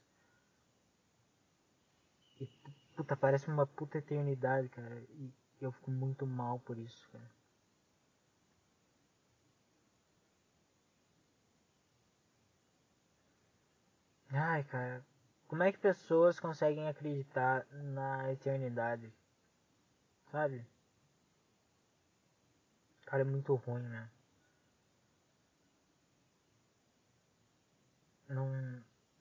E 2.40 2.48
puta, 2.96 3.14
parece 3.14 3.48
uma 3.48 3.66
puta 3.66 3.98
eternidade, 3.98 4.70
cara. 4.70 5.02
E 5.18 5.30
eu 5.60 5.70
fico 5.70 5.90
muito 5.90 6.26
mal 6.26 6.58
por 6.60 6.78
isso, 6.78 7.06
cara. 7.10 7.39
Ai, 14.32 14.62
cara, 14.64 15.04
como 15.48 15.62
é 15.62 15.72
que 15.72 15.78
pessoas 15.78 16.38
conseguem 16.38 16.88
acreditar 16.88 17.66
na 17.72 18.32
eternidade? 18.32 19.12
Sabe? 20.30 20.64
Cara, 23.06 23.22
é 23.22 23.24
muito 23.24 23.54
ruim, 23.56 23.82
né? 23.82 24.08
Não, 28.28 28.48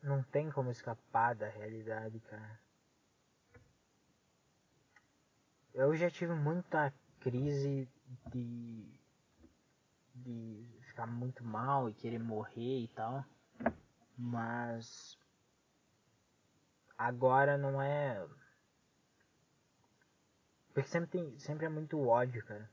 não 0.04 0.22
tem 0.24 0.52
como 0.52 0.70
escapar 0.70 1.34
da 1.34 1.50
realidade, 1.50 2.20
cara. 2.20 2.60
Eu 5.74 5.96
já 5.96 6.10
tive 6.12 6.34
muita 6.34 6.94
crise 7.20 7.90
de 8.32 9.00
de 10.14 10.66
ficar 10.82 11.08
muito 11.08 11.44
mal 11.44 11.90
e 11.90 11.94
querer 11.94 12.20
morrer 12.20 12.84
e 12.84 12.88
tal. 12.90 13.24
Mas 14.22 15.18
agora 16.98 17.58
não 17.58 17.82
é. 17.82 18.28
Porque 20.74 20.90
sempre 20.90 21.10
tem. 21.10 21.40
Sempre 21.40 21.66
é 21.66 21.70
muito 21.70 21.98
ódio, 22.06 22.46
cara. 22.46 22.70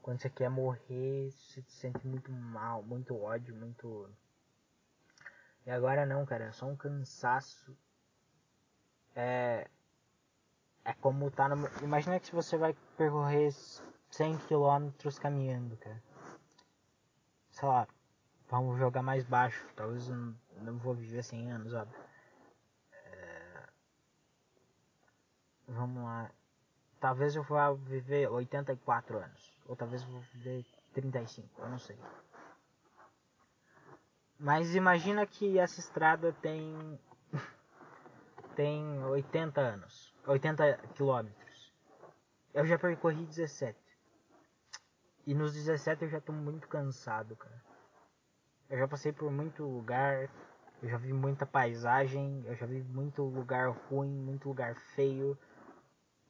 Quando 0.00 0.20
você 0.22 0.30
quer 0.30 0.48
morrer, 0.48 1.32
você 1.32 1.60
se 1.62 1.72
sente 1.72 2.06
muito 2.06 2.30
mal, 2.30 2.80
muito 2.80 3.20
ódio, 3.20 3.56
muito. 3.56 4.08
E 5.66 5.70
agora 5.70 6.06
não, 6.06 6.24
cara, 6.24 6.44
é 6.44 6.52
só 6.52 6.66
um 6.66 6.76
cansaço. 6.76 7.76
É. 9.16 9.68
É 10.84 10.94
como 10.94 11.28
tá 11.32 11.48
no. 11.48 11.68
Imagina 11.82 12.20
que 12.20 12.32
você 12.32 12.56
vai 12.56 12.72
percorrer 12.96 13.52
100 14.10 14.38
km 14.46 14.92
caminhando, 15.20 15.76
cara. 15.78 16.00
Sei 17.50 17.66
lá, 17.68 17.88
Vamos 18.48 18.78
jogar 18.78 19.02
mais 19.02 19.24
baixo. 19.24 19.66
Talvez 19.74 20.08
não, 20.08 20.34
não 20.62 20.78
vou 20.78 20.94
viver 20.94 21.22
100 21.22 21.52
anos, 21.52 21.74
óbvio. 21.74 22.00
É... 22.92 23.62
Vamos 25.68 26.02
lá. 26.02 26.30
Talvez 27.00 27.36
eu 27.36 27.42
vá 27.42 27.72
viver 27.72 28.28
84 28.28 29.18
anos. 29.18 29.60
Ou 29.66 29.76
talvez 29.76 30.02
eu 30.02 30.08
vou 30.08 30.20
viver 30.32 30.64
35, 30.94 31.60
eu 31.60 31.68
não 31.68 31.78
sei. 31.78 31.98
Mas 34.38 34.74
imagina 34.74 35.26
que 35.26 35.58
essa 35.58 35.80
estrada 35.80 36.32
tem 36.32 36.98
tem 38.54 39.04
80 39.04 39.60
anos, 39.60 40.14
80 40.26 40.78
quilômetros. 40.94 41.72
Eu 42.54 42.64
já 42.64 42.78
percorri 42.78 43.26
17. 43.26 43.78
E 45.26 45.34
nos 45.34 45.52
17 45.52 46.04
eu 46.04 46.08
já 46.08 46.20
tô 46.20 46.32
muito 46.32 46.66
cansado, 46.68 47.36
cara. 47.36 47.65
Eu 48.68 48.78
já 48.78 48.88
passei 48.88 49.12
por 49.12 49.30
muito 49.30 49.62
lugar, 49.62 50.28
eu 50.82 50.88
já 50.88 50.96
vi 50.96 51.12
muita 51.12 51.46
paisagem, 51.46 52.42
eu 52.46 52.54
já 52.56 52.66
vi 52.66 52.82
muito 52.82 53.22
lugar 53.22 53.70
ruim, 53.88 54.10
muito 54.10 54.48
lugar 54.48 54.74
feio, 54.74 55.38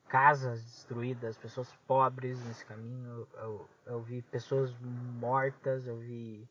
casas 0.09 0.62
destruídas, 0.62 1.37
pessoas 1.38 1.72
pobres 1.87 2.38
nesse 2.44 2.64
caminho, 2.66 3.27
eu, 3.35 3.68
eu 3.87 4.01
vi 4.03 4.22
pessoas 4.22 4.75
mortas, 4.81 5.87
eu 5.87 5.96
vi. 5.99 6.46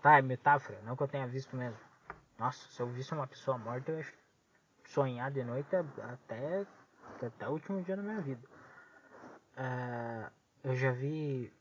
Tá, 0.00 0.18
é 0.18 0.22
metáfora, 0.22 0.80
não 0.82 0.96
que 0.96 1.02
eu 1.02 1.08
tenha 1.08 1.26
visto 1.26 1.56
mesmo. 1.56 1.78
Nossa, 2.38 2.68
se 2.68 2.80
eu 2.80 2.86
visse 2.86 3.12
uma 3.12 3.26
pessoa 3.26 3.58
morta, 3.58 3.90
eu 3.90 3.98
ia 3.98 4.06
sonhar 4.86 5.30
de 5.30 5.42
noite 5.42 5.74
até, 5.74 6.66
até 7.22 7.48
o 7.48 7.52
último 7.52 7.82
dia 7.82 7.96
da 7.96 8.02
minha 8.02 8.20
vida. 8.20 8.46
Uh, 9.56 10.30
eu 10.62 10.76
já 10.76 10.90
vi 10.90 11.52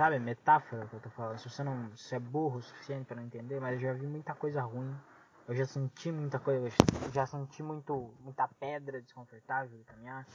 Sabe, 0.00 0.18
metáfora 0.18 0.86
que 0.86 0.94
eu 0.94 1.00
tô 1.00 1.10
falando. 1.10 1.36
Se 1.36 1.50
você 1.50 1.62
não 1.62 1.94
se 1.94 2.14
é 2.14 2.18
burro 2.18 2.56
o 2.56 2.62
suficiente 2.62 3.04
para 3.04 3.16
não 3.16 3.22
entender, 3.22 3.60
mas 3.60 3.74
eu 3.74 3.80
já 3.80 3.92
vi 3.92 4.06
muita 4.06 4.34
coisa 4.34 4.62
ruim. 4.62 4.98
Eu 5.46 5.54
já 5.54 5.66
senti 5.66 6.10
muita 6.10 6.38
coisa, 6.38 6.74
eu 7.04 7.12
já 7.12 7.26
senti 7.26 7.62
muito, 7.62 8.10
muita 8.20 8.48
pedra 8.48 9.02
desconfortável 9.02 9.76
de 9.76 9.84
caminhar. 9.84 10.26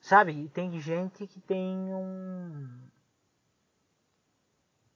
Sabe, 0.00 0.30
e 0.30 0.48
tem 0.48 0.78
gente 0.78 1.26
que 1.26 1.40
tem 1.40 1.76
um. 1.92 2.88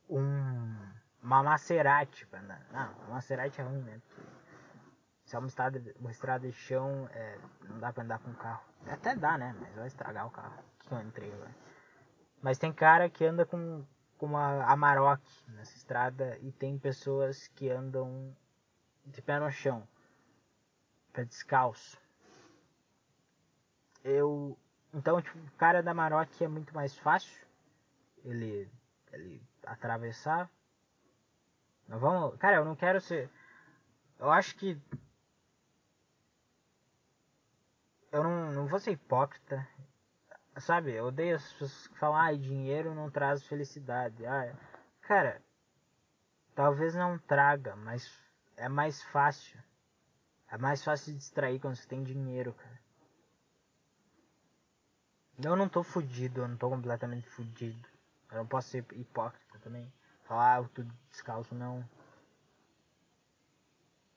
Um. 0.09 0.77
Uma 1.21 1.43
Maserati 1.43 2.25
pra 2.25 2.39
andar. 2.39 2.65
Não, 2.71 3.09
Maserati 3.09 3.61
é 3.61 3.65
ruim, 3.65 3.83
né? 3.83 4.01
Se 5.25 5.35
é 5.35 5.41
uma 5.41 5.49
estrada, 5.49 5.83
uma 5.99 6.13
estrada 6.13 6.47
de 6.47 6.53
chão, 6.53 7.09
é, 7.11 7.37
não 7.69 7.81
dá 7.81 7.93
pra 7.93 8.05
andar 8.05 8.21
com 8.21 8.33
carro. 8.35 8.63
Até 8.87 9.17
dá, 9.17 9.37
né? 9.37 9.57
Mas 9.59 9.75
vai 9.75 9.89
estragar 9.89 10.25
o 10.25 10.31
carro 10.31 10.63
que 10.79 10.93
eu 10.95 11.01
entrei 11.01 11.33
agora. 11.33 11.69
Mas 12.43 12.59
tem 12.59 12.73
cara 12.73 13.11
que 13.11 13.25
anda 13.25 13.45
com, 13.45 13.85
com 14.17 14.27
uma 14.27 14.65
Amarok 14.65 15.23
nessa 15.49 15.77
estrada 15.77 16.39
e 16.41 16.53
tem 16.53 16.79
pessoas 16.79 17.49
que 17.49 17.69
andam 17.71 18.35
de 19.05 19.21
pé 19.23 19.39
no 19.39 19.51
chão, 19.51 19.87
pé 21.13 21.25
descalço. 21.25 22.01
Eu. 24.05 24.57
Então, 24.95 25.21
tipo, 25.21 25.39
o 25.39 25.51
cara 25.53 25.83
da 25.83 25.91
Amarok 25.91 26.43
é 26.43 26.49
muito 26.49 26.75
mais 26.75 26.97
fácil 26.97 27.47
ele, 28.25 28.71
ele 29.13 29.43
atravessar. 29.65 30.51
Não 31.87 31.99
vamos. 31.99 32.39
Cara, 32.39 32.57
eu 32.57 32.65
não 32.65 32.77
quero 32.77 33.01
ser. 33.01 33.31
Eu 34.19 34.31
acho 34.31 34.57
que. 34.57 34.81
Eu 38.11 38.23
não, 38.23 38.53
não 38.53 38.67
vou 38.67 38.79
ser 38.79 38.93
hipócrita. 38.93 39.67
Sabe, 40.61 40.93
eu 40.93 41.07
odeio 41.07 41.37
as 41.37 41.53
pessoas 41.53 41.87
que 41.87 41.99
falam, 41.99 42.17
ah, 42.17 42.33
dinheiro 42.33 42.95
não 42.95 43.11
traz 43.11 43.45
felicidade. 43.45 44.27
Ah, 44.27 44.55
cara, 45.03 45.41
talvez 46.55 46.95
não 46.95 47.19
traga, 47.19 47.77
mas 47.77 48.11
é 48.57 48.69
mais 48.69 49.03
fácil. 49.03 49.59
É 50.51 50.59
mais 50.59 50.83
fácil 50.83 51.07
se 51.07 51.15
distrair 51.15 51.61
quando 51.61 51.77
você 51.77 51.87
tem 51.87 52.03
dinheiro, 52.03 52.53
cara. 52.55 52.81
Eu 55.45 55.55
não 55.55 55.69
tô 55.69 55.85
fudido, 55.85 56.41
eu 56.41 56.49
não 56.49 56.57
tô 56.57 56.69
completamente 56.69 57.29
fudido. 57.29 57.89
Eu 58.31 58.39
não 58.39 58.47
posso 58.47 58.69
ser 58.71 58.85
hipócrita 58.93 59.59
também. 59.61 59.93
Falar, 60.25 60.57
ah, 60.57 60.59
eu 60.59 60.69
tô 60.69 60.83
descalço, 61.09 61.55
não. 61.55 61.89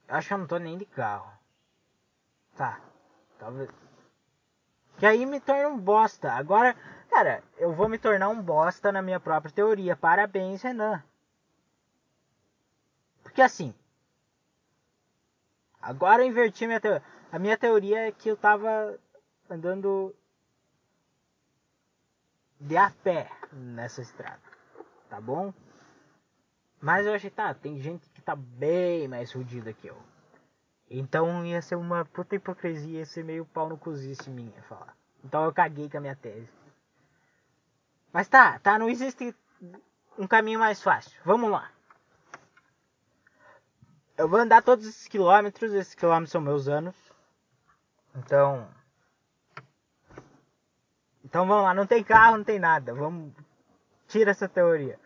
Eu 0.08 0.16
acho 0.16 0.28
que 0.28 0.34
eu 0.34 0.38
não 0.40 0.48
tô 0.48 0.58
nem 0.58 0.78
de 0.78 0.86
carro. 0.86 1.32
Tá, 2.56 2.82
talvez. 3.38 3.70
Que 5.02 5.08
aí 5.08 5.26
me 5.26 5.40
torna 5.40 5.68
um 5.68 5.80
bosta. 5.80 6.32
Agora, 6.32 6.76
cara, 7.10 7.44
eu 7.58 7.74
vou 7.74 7.90
me 7.90 7.98
tornar 7.98 8.30
um 8.30 8.40
bosta 8.40 8.92
na 8.92 9.02
minha 9.02 9.20
própria 9.20 9.52
teoria. 9.52 9.96
Parabéns, 9.96 10.62
Renan. 10.62 11.04
Porque 13.24 13.42
assim. 13.42 13.74
Agora 15.82 16.22
eu 16.22 16.28
inverti 16.28 16.68
minha 16.68 16.80
teoria. 16.80 17.04
A 17.32 17.40
minha 17.40 17.58
teoria 17.58 18.10
é 18.10 18.12
que 18.12 18.30
eu 18.30 18.38
tava 18.38 19.00
andando 19.50 20.16
de 22.60 22.78
a 22.78 22.92
pé 22.92 23.28
nessa 23.52 24.04
estrada. 24.04 24.44
Tá 25.10 25.20
bom? 25.20 25.52
Mas 26.80 27.08
eu 27.08 27.16
achei, 27.16 27.32
tá, 27.32 27.56
tem 27.56 27.80
gente 27.80 28.08
que 28.12 28.22
tá 28.22 28.36
bem 28.36 29.08
mais 29.08 29.32
fodida 29.32 29.74
que 29.74 29.88
eu. 29.88 29.98
Então 30.94 31.46
ia 31.46 31.62
ser 31.62 31.76
uma 31.76 32.04
puta 32.04 32.36
hipocrisia, 32.36 33.00
ia 33.00 33.06
ser 33.06 33.24
meio 33.24 33.46
pau 33.46 33.70
no 33.70 33.78
cozice 33.78 34.30
minha 34.30 34.62
falar. 34.64 34.94
Então 35.24 35.46
eu 35.46 35.54
caguei 35.54 35.90
com 35.90 35.98
a 35.98 36.02
minha 36.02 36.16
tese. 36.18 36.50
Mas 38.12 38.28
tá, 38.28 38.60
tá, 38.60 38.78
não 38.78 38.90
existe 38.90 39.34
um 40.18 40.28
caminho 40.28 40.60
mais 40.60 40.84
fácil. 40.84 41.18
Vamos 41.24 41.50
lá. 41.50 41.72
Eu 44.18 44.28
vou 44.28 44.38
andar 44.38 44.62
todos 44.62 44.86
esses 44.86 45.08
quilômetros, 45.08 45.74
esses 45.74 45.96
quilômetros 45.96 46.32
são 46.32 46.42
meus 46.42 46.68
anos. 46.68 46.96
Então. 48.14 48.68
Então 51.24 51.48
vamos 51.48 51.64
lá, 51.64 51.74
não 51.74 51.88
tem 51.88 52.04
carro, 52.04 52.36
não 52.36 52.44
tem 52.44 52.60
nada. 52.60 52.94
Vamos. 52.94 53.34
Tira 54.10 54.32
essa 54.32 54.50
teoria. 54.50 55.00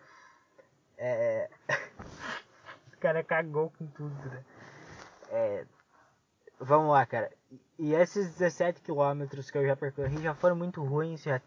É. 0.97 1.47
o 2.91 2.97
cara 2.97 3.23
cagou 3.23 3.71
com 3.77 3.85
tudo, 3.85 4.29
né? 4.29 4.43
É, 5.29 5.65
vamos 6.59 6.91
lá, 6.91 7.05
cara. 7.05 7.31
E 7.77 7.93
esses 7.93 8.31
17 8.31 8.81
quilômetros 8.81 9.51
que 9.51 9.57
eu 9.57 9.65
já 9.65 9.75
percorri 9.75 10.21
já 10.21 10.33
foram 10.33 10.55
muito 10.55 10.83
ruins. 10.83 11.23
Já, 11.23 11.41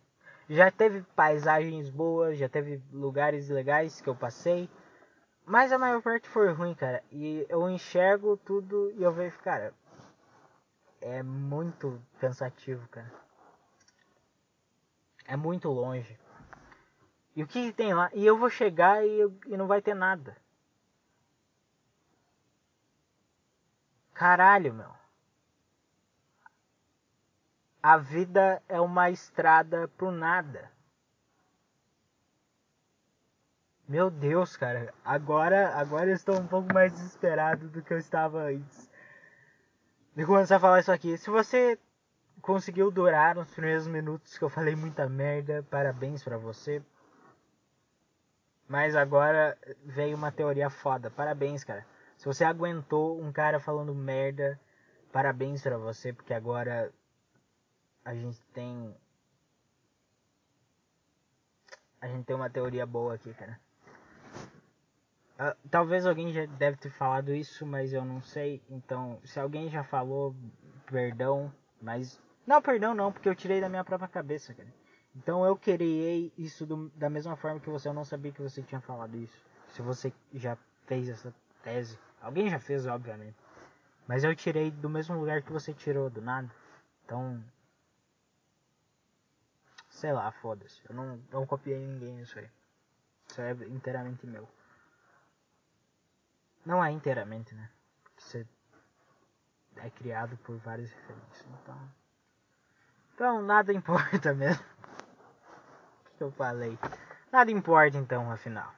já 0.49 0.71
teve 0.71 1.03
paisagens 1.15 1.91
boas, 1.91 2.39
já 2.39 2.49
teve 2.49 2.83
lugares 2.93 3.49
legais 3.49 4.01
que 4.01 4.09
eu 4.09 4.15
passei. 4.15 4.69
Mas 5.45 5.73
a 5.73 5.79
maior 5.79 6.03
parte 6.03 6.29
foi 6.29 6.53
ruim, 6.53 6.75
cara. 6.75 7.03
E 7.11 7.47
eu 7.49 7.69
enxergo 7.71 8.37
tudo 8.37 8.93
e 8.97 9.03
eu 9.03 9.13
vejo, 9.13 9.39
cara. 9.39 9.73
É 11.01 11.23
muito 11.23 12.01
cansativo, 12.21 12.87
cara. 12.89 13.11
É 15.25 15.37
muito 15.37 15.69
longe. 15.71 16.19
E 17.37 17.43
o 17.43 17.47
que 17.47 17.73
tem 17.73 17.95
lá? 17.95 18.11
E 18.13 18.27
eu 18.27 18.37
vou 18.37 18.51
chegar 18.51 19.07
e, 19.07 19.21
eu, 19.21 19.33
e 19.47 19.57
não 19.57 19.67
vai 19.67 19.81
ter 19.81 19.95
nada. 19.95 20.37
Caralho, 24.19 24.75
meu. 24.75 24.91
A 27.81 27.97
vida 27.97 28.61
é 28.69 28.81
uma 28.81 29.11
estrada 29.11 29.87
pro 29.97 30.11
nada. 30.11 30.73
Meu 33.89 34.11
Deus, 34.11 34.57
cara. 34.57 34.93
Agora, 35.05 35.73
agora 35.77 36.11
eu 36.11 36.17
estou 36.17 36.37
um 36.37 36.49
pouco 36.49 36.75
mais 36.75 36.91
desesperado 36.91 37.69
do 37.69 37.81
que 37.81 37.95
eu 37.95 37.99
estava 37.99 38.41
antes. 38.41 38.91
De 40.17 40.27
começar 40.27 40.57
a 40.57 40.61
falar 40.61 40.81
isso 40.81 40.91
aqui. 40.91 41.17
Se 41.17 41.31
você 41.31 41.79
conseguiu 42.43 42.91
durar 42.91 43.37
nos 43.37 43.53
primeiros 43.53 43.87
minutos 43.87 44.37
que 44.37 44.43
eu 44.43 44.51
falei 44.51 44.75
muita 44.75 45.09
merda, 45.09 45.65
parabéns 45.71 46.25
para 46.25 46.37
você. 46.37 46.83
Mas 48.67 48.97
agora 48.97 49.57
veio 49.85 50.17
uma 50.17 50.33
teoria 50.33 50.69
foda. 50.69 51.09
Parabéns, 51.09 51.63
cara. 51.63 51.87
Se 52.19 52.25
você 52.27 52.45
aguentou 52.45 53.21
um 53.21 53.33
cara 53.33 53.61
falando 53.61 53.95
merda, 53.95 54.61
parabéns 55.13 55.63
para 55.63 55.79
você, 55.79 56.13
porque 56.13 56.35
agora 56.35 56.93
a 58.05 58.13
gente 58.13 58.41
tem 58.53 58.95
a 62.01 62.09
gente 62.09 62.25
tem 62.25 62.35
uma 62.35 62.51
teoria 62.51 62.85
boa 62.85 63.15
aqui, 63.15 63.33
cara. 63.35 63.59
Uh, 65.39 65.69
talvez 65.71 66.05
alguém 66.07 66.33
já 66.33 66.45
deve 66.47 66.77
ter 66.77 66.91
falado 66.91 67.33
isso, 67.33 67.65
mas 67.65 67.93
eu 67.93 68.05
não 68.05 68.21
sei. 68.21 68.61
Então, 68.69 69.21
se 69.25 69.39
alguém 69.39 69.71
já 69.71 69.85
falou, 69.85 70.35
perdão, 70.87 71.53
mas 71.81 72.21
não, 72.45 72.61
perdão 72.61 72.95
não, 72.95 73.13
porque 73.13 73.29
eu 73.29 73.35
tirei 73.37 73.61
da 73.61 73.69
minha 73.69 73.85
própria 73.85 74.09
cabeça, 74.09 74.53
cara. 74.53 74.69
Então 75.15 75.45
eu 75.45 75.57
criei 75.57 76.33
isso 76.37 76.67
do, 76.67 76.89
da 76.97 77.09
mesma 77.09 77.37
forma 77.37 77.61
que 77.61 77.71
você, 77.71 77.89
eu 77.89 77.95
não 77.95 78.05
sabia 78.05 78.33
que 78.33 78.43
você 78.43 78.61
tinha 78.61 78.81
falado 78.81 79.17
isso. 79.17 79.41
Se 79.69 79.83
você 79.83 80.13
já 80.35 80.57
fez 80.87 81.09
essa 81.09 81.33
tese, 81.63 81.99
Alguém 82.21 82.51
já 82.51 82.59
fez, 82.59 82.87
obviamente. 82.87 83.37
Mas 84.07 84.25
eu 84.25 84.35
tirei 84.35 84.71
do 84.71 84.89
mesmo 84.89 85.19
lugar 85.19 85.43
que 85.43 85.53
você 85.53 85.73
tirou, 85.73 86.09
do 86.09 86.21
nada. 86.21 86.51
Então. 87.05 87.43
Sei 89.91 90.13
lá, 90.13 90.31
foda-se. 90.31 90.81
Eu 90.89 90.95
não, 90.95 91.21
não 91.31 91.47
copiei 91.47 91.79
ninguém 91.79 92.15
nisso 92.15 92.39
aí. 92.39 92.49
Isso 93.29 93.41
é 93.41 93.53
inteiramente 93.69 94.27
meu. 94.27 94.49
Não 96.65 96.85
é 96.85 96.91
inteiramente, 96.91 97.55
né? 97.55 97.71
Você 98.17 98.47
é 99.77 99.91
criado 99.91 100.37
por 100.39 100.57
várias 100.59 100.91
referências. 100.91 101.47
Então. 101.63 101.91
Então, 103.15 103.43
nada 103.43 103.73
importa 103.73 104.33
mesmo. 104.35 104.65
O 106.07 106.17
que 106.17 106.25
eu 106.25 106.33
falei? 106.33 106.79
Nada 107.31 107.51
importa 107.51 107.97
então, 107.97 108.31
afinal. 108.31 108.78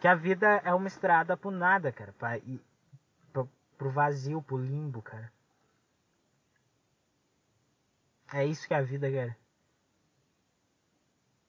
Que 0.00 0.06
a 0.06 0.14
vida 0.14 0.46
é 0.64 0.72
uma 0.72 0.86
estrada 0.86 1.36
pro 1.36 1.50
nada, 1.50 1.92
cara. 1.92 2.12
Pra 2.18 2.38
ir, 2.38 2.60
pro, 3.32 3.48
pro 3.76 3.90
vazio, 3.90 4.42
pro 4.42 4.56
limbo, 4.56 5.02
cara. 5.02 5.32
É 8.32 8.44
isso 8.44 8.66
que 8.66 8.74
é 8.74 8.76
a 8.76 8.82
vida, 8.82 9.10
cara. 9.10 9.36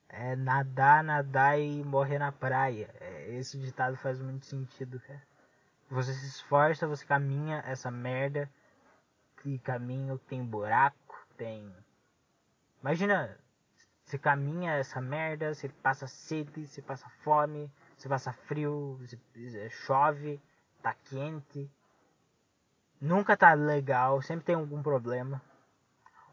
É 0.07 0.35
nadar, 0.35 1.03
nadar 1.03 1.59
e 1.59 1.83
morrer 1.83 2.17
na 2.17 2.31
praia. 2.31 2.89
É, 2.99 3.35
esse 3.35 3.59
ditado 3.59 3.95
faz 3.97 4.19
muito 4.19 4.45
sentido, 4.45 4.99
cara. 4.99 5.21
Você 5.89 6.13
se 6.13 6.25
esforça, 6.25 6.87
você 6.87 7.05
caminha 7.05 7.63
essa 7.67 7.91
merda. 7.91 8.49
E 9.45 9.57
caminho 9.59 10.17
tem 10.17 10.43
buraco, 10.43 11.25
tem. 11.37 11.73
Imagina, 12.81 13.37
você 14.03 14.17
caminha 14.17 14.73
essa 14.73 14.99
merda, 14.99 15.53
você 15.53 15.69
passa 15.69 16.07
sede, 16.07 16.65
você 16.65 16.81
passa 16.81 17.07
fome, 17.23 17.71
você 17.99 18.07
passa 18.07 18.31
frio, 18.31 18.97
chove, 19.69 20.41
tá 20.81 20.93
quente. 20.93 21.69
Nunca 22.99 23.35
tá 23.35 23.53
legal, 23.53 24.21
sempre 24.21 24.45
tem 24.45 24.55
algum 24.55 24.81
problema. 24.81 25.41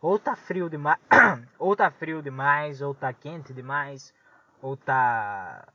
Ou 0.00 0.16
tá 0.16 0.36
frio 0.36 0.70
demais, 0.70 1.00
ou 1.58 1.74
tá 1.74 1.90
frio 1.90 2.22
demais, 2.22 2.80
ou 2.80 2.94
tá 2.94 3.12
quente 3.12 3.52
demais, 3.52 4.14
ou 4.62 4.76
tá 4.76 5.66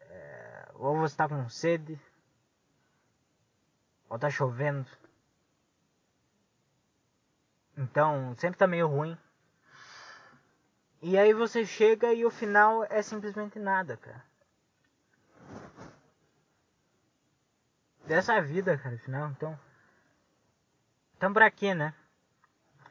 é, 0.00 0.68
ou 0.74 0.98
você 0.98 1.16
tá 1.16 1.26
com 1.26 1.48
sede. 1.48 1.98
ou 4.08 4.18
tá 4.18 4.28
chovendo. 4.28 4.90
Então, 7.76 8.34
sempre 8.36 8.58
tá 8.58 8.66
meio 8.66 8.86
ruim. 8.86 9.16
E 11.00 11.18
aí 11.18 11.32
você 11.32 11.64
chega 11.64 12.12
e 12.12 12.24
o 12.24 12.30
final 12.30 12.84
é 12.84 13.02
simplesmente 13.02 13.58
nada, 13.58 13.96
cara. 13.96 14.33
Dessa 18.06 18.40
vida, 18.40 18.76
cara, 18.76 18.98
final, 18.98 19.30
então. 19.30 19.58
Então 21.16 21.32
pra 21.32 21.50
quê, 21.50 21.74
né? 21.74 21.94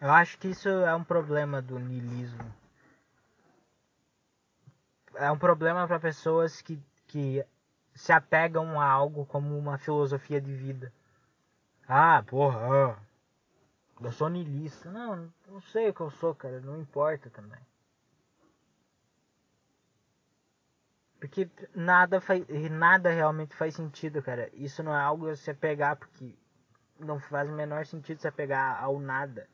Eu 0.01 0.11
acho 0.11 0.37
que 0.39 0.49
isso 0.49 0.67
é 0.67 0.93
um 0.95 1.03
problema 1.03 1.61
do 1.61 1.79
niilismo. 1.79 2.53
É 5.15 5.31
um 5.31 5.37
problema 5.37 5.87
para 5.87 5.99
pessoas 5.99 6.61
que, 6.61 6.81
que 7.07 7.45
se 7.93 8.11
apegam 8.11 8.81
a 8.81 8.85
algo 8.85 9.25
como 9.27 9.57
uma 9.57 9.77
filosofia 9.77 10.41
de 10.41 10.53
vida. 10.53 10.91
Ah, 11.87 12.23
porra, 12.25 12.97
eu 14.01 14.11
sou 14.11 14.29
niilista. 14.29 14.89
Não, 14.89 15.31
não 15.47 15.61
sei 15.61 15.89
o 15.89 15.93
que 15.93 16.01
eu 16.01 16.09
sou, 16.09 16.33
cara, 16.33 16.59
não 16.59 16.79
importa 16.79 17.29
também. 17.29 17.59
Porque 21.23 21.49
nada 21.73 22.19
faz, 22.19 22.43
nada 22.69 23.09
realmente 23.09 23.55
faz 23.55 23.75
sentido, 23.75 24.21
cara. 24.21 24.49
Isso 24.51 24.83
não 24.83 24.93
é 24.93 24.99
algo 24.99 25.29
a 25.29 25.35
se 25.37 25.53
pegar 25.53 25.95
porque 25.95 26.35
não 26.99 27.17
faz 27.17 27.49
o 27.49 27.53
menor 27.53 27.85
sentido 27.85 28.19
se 28.19 28.27
apegar 28.27 28.83
ao 28.83 28.99
nada. 28.99 29.47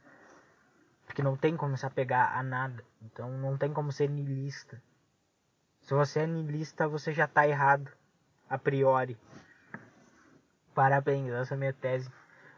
Porque 1.05 1.21
não 1.21 1.37
tem 1.37 1.55
como 1.55 1.77
se 1.77 1.85
apegar 1.85 2.35
a 2.35 2.41
nada. 2.41 2.83
Então 3.03 3.29
não 3.37 3.55
tem 3.55 3.71
como 3.71 3.91
ser 3.91 4.09
niilista. 4.09 4.81
Se 5.81 5.93
você 5.93 6.21
é 6.21 6.25
niilista, 6.25 6.87
você 6.87 7.13
já 7.13 7.27
tá 7.27 7.47
errado 7.47 7.91
a 8.49 8.57
priori. 8.57 9.15
Parabéns, 10.73 11.31
essa 11.31 11.53
é 11.53 11.55
a 11.55 11.59
minha 11.59 11.73
tese. 11.73 12.11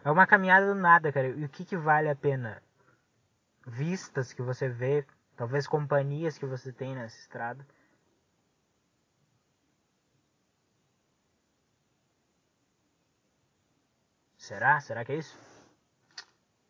É 0.06 0.10
uma 0.10 0.26
caminhada 0.26 0.74
do 0.74 0.76
nada, 0.76 1.12
cara. 1.12 1.28
E 1.28 1.44
o 1.44 1.50
que, 1.50 1.66
que 1.66 1.76
vale 1.76 2.08
a 2.08 2.16
pena? 2.16 2.64
Vistas 3.68 4.32
que 4.32 4.42
você 4.42 4.70
vê, 4.70 5.06
talvez 5.36 5.68
companhias 5.68 6.38
que 6.38 6.46
você 6.46 6.72
tem 6.72 6.96
nessa 6.96 7.20
estrada. 7.20 7.68
Será? 14.42 14.80
Será 14.82 15.06
que 15.06 15.12
é 15.12 15.18
isso? 15.18 15.38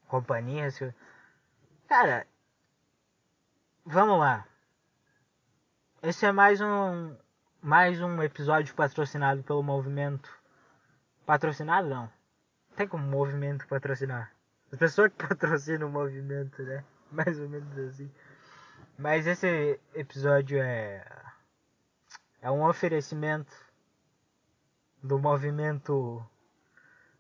Companhias 0.10 0.78
que. 0.78 0.94
Cara, 1.88 2.28
vamos 3.86 4.20
lá. 4.20 4.46
Esse 6.04 6.26
é 6.26 6.34
mais 6.34 6.60
um 6.60 7.16
mais 7.62 8.02
um 8.02 8.22
episódio 8.22 8.76
patrocinado 8.76 9.42
pelo 9.42 9.64
movimento. 9.64 10.30
Patrocinado 11.26 11.88
não. 11.88 12.12
Tem 12.76 12.86
como 12.86 13.08
movimento 13.08 13.66
patrocinar. 13.70 14.34
As 14.70 14.78
pessoas 14.78 15.10
que 15.14 15.24
patrocinam 15.26 15.88
o 15.88 15.92
movimento, 15.92 16.62
né? 16.64 16.84
Mais 17.10 17.40
ou 17.40 17.48
menos 17.48 17.78
assim. 17.78 18.12
Mas 18.98 19.26
esse 19.26 19.80
episódio 19.94 20.62
é. 20.62 21.06
É 22.42 22.52
um 22.52 22.68
oferecimento 22.68 23.56
do 25.02 25.18
movimento 25.18 26.22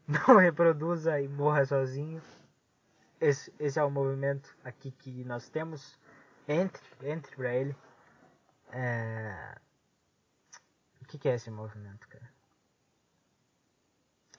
Não 0.27 0.37
Reproduza 0.37 1.19
e 1.19 1.27
Morra 1.27 1.65
Sozinho. 1.65 2.21
Esse, 3.19 3.53
esse 3.59 3.79
é 3.79 3.83
o 3.83 3.91
movimento 3.91 4.55
aqui 4.63 4.91
que 4.91 5.23
nós 5.23 5.49
temos. 5.49 5.99
Entre, 6.47 6.81
entre 7.03 7.35
pra 7.35 7.53
ele. 7.53 7.75
É 8.71 9.55
que, 11.11 11.17
que 11.17 11.29
é 11.29 11.35
esse 11.35 11.51
movimento, 11.51 12.07
cara? 12.07 12.31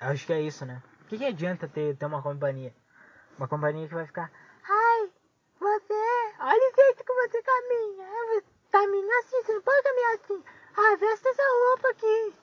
Acho 0.00 0.26
que 0.26 0.32
é 0.32 0.40
isso, 0.40 0.64
né? 0.64 0.82
O 1.02 1.04
que, 1.04 1.18
que 1.18 1.24
adianta 1.26 1.68
ter, 1.68 1.96
ter 1.96 2.06
uma 2.06 2.22
companhia? 2.22 2.74
Uma 3.36 3.46
companhia 3.46 3.86
que 3.86 3.94
vai 3.94 4.06
ficar. 4.06 4.32
Ai, 4.66 5.12
você. 5.60 6.34
Olha 6.40 6.72
o 6.72 6.74
jeito 6.74 7.04
que 7.04 7.12
você 7.12 7.42
caminha. 7.42 8.42
Caminha 8.70 9.18
assim, 9.18 9.42
você 9.42 9.52
não 9.52 9.62
pode 9.62 9.82
caminhar 9.82 10.14
assim. 10.14 10.44
Ah, 10.76 10.96
veste 10.96 11.28
essa 11.28 11.42
roupa 11.42 11.90
aqui. 11.90 12.34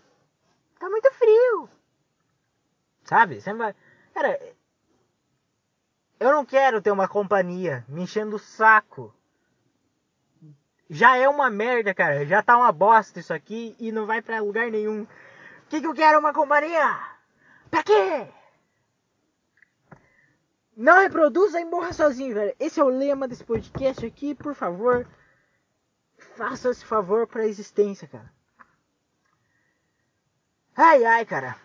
Tá 0.79 0.89
muito 0.89 1.11
frio. 1.13 1.69
Sabe? 3.09 3.41
Você 3.41 3.53
vai. 3.53 3.73
Cara, 4.13 4.39
eu 6.19 6.31
não 6.31 6.45
quero 6.45 6.81
ter 6.81 6.91
uma 6.91 7.07
companhia 7.07 7.83
me 7.87 8.03
enchendo 8.03 8.35
o 8.35 8.39
saco 8.39 9.13
já 10.89 11.15
é 11.15 11.29
uma 11.29 11.49
merda, 11.49 11.93
cara. 11.93 12.25
Já 12.25 12.41
tá 12.41 12.57
uma 12.57 12.71
bosta 12.71 13.19
isso 13.19 13.33
aqui 13.33 13.75
e 13.79 13.91
não 13.91 14.07
vai 14.07 14.21
para 14.21 14.41
lugar 14.41 14.71
nenhum. 14.71 15.03
O 15.03 15.07
que, 15.69 15.79
que 15.79 15.85
eu 15.85 15.93
quero 15.93 16.19
uma 16.19 16.33
companhia? 16.33 16.99
Pra 17.69 17.83
quê? 17.83 18.27
Não 20.75 20.99
reproduza 20.99 21.59
e 21.59 21.65
morra 21.65 21.93
sozinho, 21.93 22.33
velho. 22.33 22.55
Esse 22.59 22.79
é 22.79 22.83
o 22.83 22.89
lema 22.89 23.27
desse 23.27 23.43
podcast 23.43 24.03
aqui, 24.03 24.33
por 24.33 24.55
favor. 24.55 25.07
Faça 26.35 26.71
esse 26.71 26.83
favor 26.83 27.27
pra 27.27 27.45
existência, 27.45 28.07
cara. 28.07 28.33
Ai, 30.75 31.05
ai, 31.05 31.25
cara. 31.25 31.55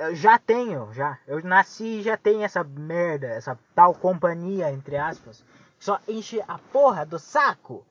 Eu 0.00 0.14
já 0.14 0.38
tenho, 0.38 0.90
já. 0.94 1.18
Eu 1.26 1.44
nasci 1.44 1.98
e 1.98 2.02
já 2.02 2.16
tenho 2.16 2.42
essa 2.42 2.64
merda, 2.64 3.26
essa 3.26 3.58
tal 3.74 3.94
companhia, 3.94 4.72
entre 4.72 4.96
aspas. 4.96 5.44
Só 5.78 6.00
enche 6.08 6.42
a 6.48 6.56
porra 6.56 7.04
do 7.04 7.18
saco 7.18 7.84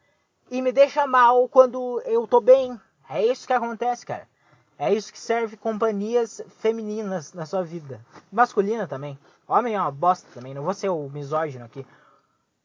e 0.49 0.59
me 0.59 0.71
deixa 0.71 1.05
mal 1.05 1.47
quando 1.47 2.01
eu 2.05 2.25
tô 2.25 2.41
bem. 2.41 2.81
É 3.07 3.23
isso 3.23 3.45
que 3.45 3.53
acontece, 3.53 4.07
cara. 4.07 4.27
É 4.75 4.91
isso 4.91 5.13
que 5.13 5.19
serve 5.19 5.55
companhias 5.55 6.41
femininas 6.57 7.31
na 7.33 7.45
sua 7.45 7.63
vida. 7.63 8.03
Masculina 8.31 8.87
também. 8.87 9.19
Homem 9.47 9.75
é 9.75 9.79
uma 9.79 9.91
bosta 9.91 10.27
também. 10.33 10.55
Não 10.55 10.63
vou 10.63 10.73
ser 10.73 10.89
o 10.89 11.09
misógino 11.09 11.65
aqui. 11.65 11.85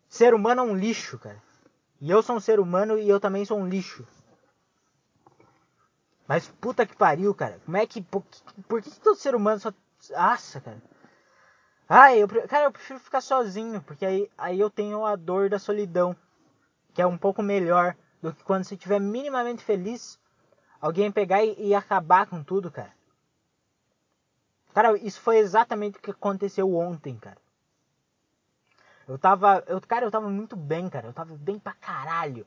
Ser 0.09 0.33
humano 0.33 0.63
é 0.63 0.65
um 0.65 0.75
lixo, 0.75 1.19
cara. 1.19 1.43
E 2.01 2.11
eu 2.11 2.23
sou 2.23 2.37
um 2.37 2.41
ser 2.41 2.59
humano 2.59 2.99
e 2.99 3.07
eu 3.07 3.21
também 3.21 3.45
sou 3.45 3.59
um 3.59 3.69
lixo. 3.69 4.07
Mas 6.27 6.49
puta 6.49 6.87
que 6.87 6.97
pariu, 6.97 7.35
cara. 7.35 7.61
Como 7.65 7.77
é 7.77 7.87
que. 7.87 8.01
Por, 8.03 8.25
por 8.69 8.83
que 8.83 8.91
todo 9.01 9.17
ser 9.17 9.35
humano 9.35 9.61
só. 9.61 9.73
Nossa, 10.11 10.61
cara. 10.61 10.83
Ai, 11.89 12.23
eu, 12.23 12.29
cara, 12.49 12.65
eu 12.65 12.73
prefiro 12.73 12.99
ficar 12.99 13.21
sozinho. 13.21 13.83
Porque 13.83 14.05
aí, 14.07 14.31
aí 14.37 14.59
eu 14.59 14.71
tenho 14.71 15.05
a 15.05 15.17
dor 15.17 15.49
da 15.49 15.59
solidão 15.59 16.17
que 16.95 17.03
é 17.03 17.07
um 17.07 17.19
pouco 17.19 17.43
melhor 17.43 17.97
do 18.23 18.33
que 18.33 18.45
quando 18.45 18.65
você 18.65 18.75
estiver 18.75 19.01
minimamente 19.01 19.65
feliz, 19.65 20.19
alguém 20.81 21.11
pegar 21.11 21.45
e, 21.45 21.55
e, 21.59 21.75
acabar 21.75 22.27
com 22.27 22.43
tudo, 22.43 22.71
cara. 22.71 22.93
Cara, 24.73 24.97
isso 24.99 25.21
foi 25.21 25.39
exatamente 25.39 25.99
o 25.99 26.01
que 26.01 26.13
aconteceu 26.13 26.73
ontem, 26.75 27.17
cara. 27.19 27.37
Eu 29.07 29.19
tava, 29.19 29.63
eu, 29.67 29.81
cara, 29.81 30.07
eu 30.07 30.11
tava 30.11 30.31
muito 30.31 30.57
bem, 30.57 30.89
cara. 30.89 31.09
Eu 31.09 31.13
tava 31.13 31.37
bem 31.37 31.59
pra 31.59 31.75
caralho. 31.75 32.47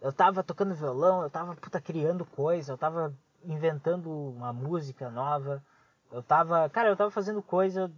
Eu 0.00 0.12
tava 0.12 0.42
tocando 0.42 0.74
violão, 0.74 1.22
eu 1.22 1.30
tava 1.30 1.54
puta 1.56 1.80
criando 1.80 2.24
coisa, 2.24 2.72
eu 2.72 2.78
tava 2.78 3.14
inventando 3.44 4.10
uma 4.10 4.52
música 4.52 5.10
nova. 5.10 5.62
Eu 6.10 6.22
tava, 6.22 6.68
cara, 6.68 6.88
eu 6.88 6.96
tava 6.96 7.10
fazendo 7.10 7.42
coisa 7.42 7.90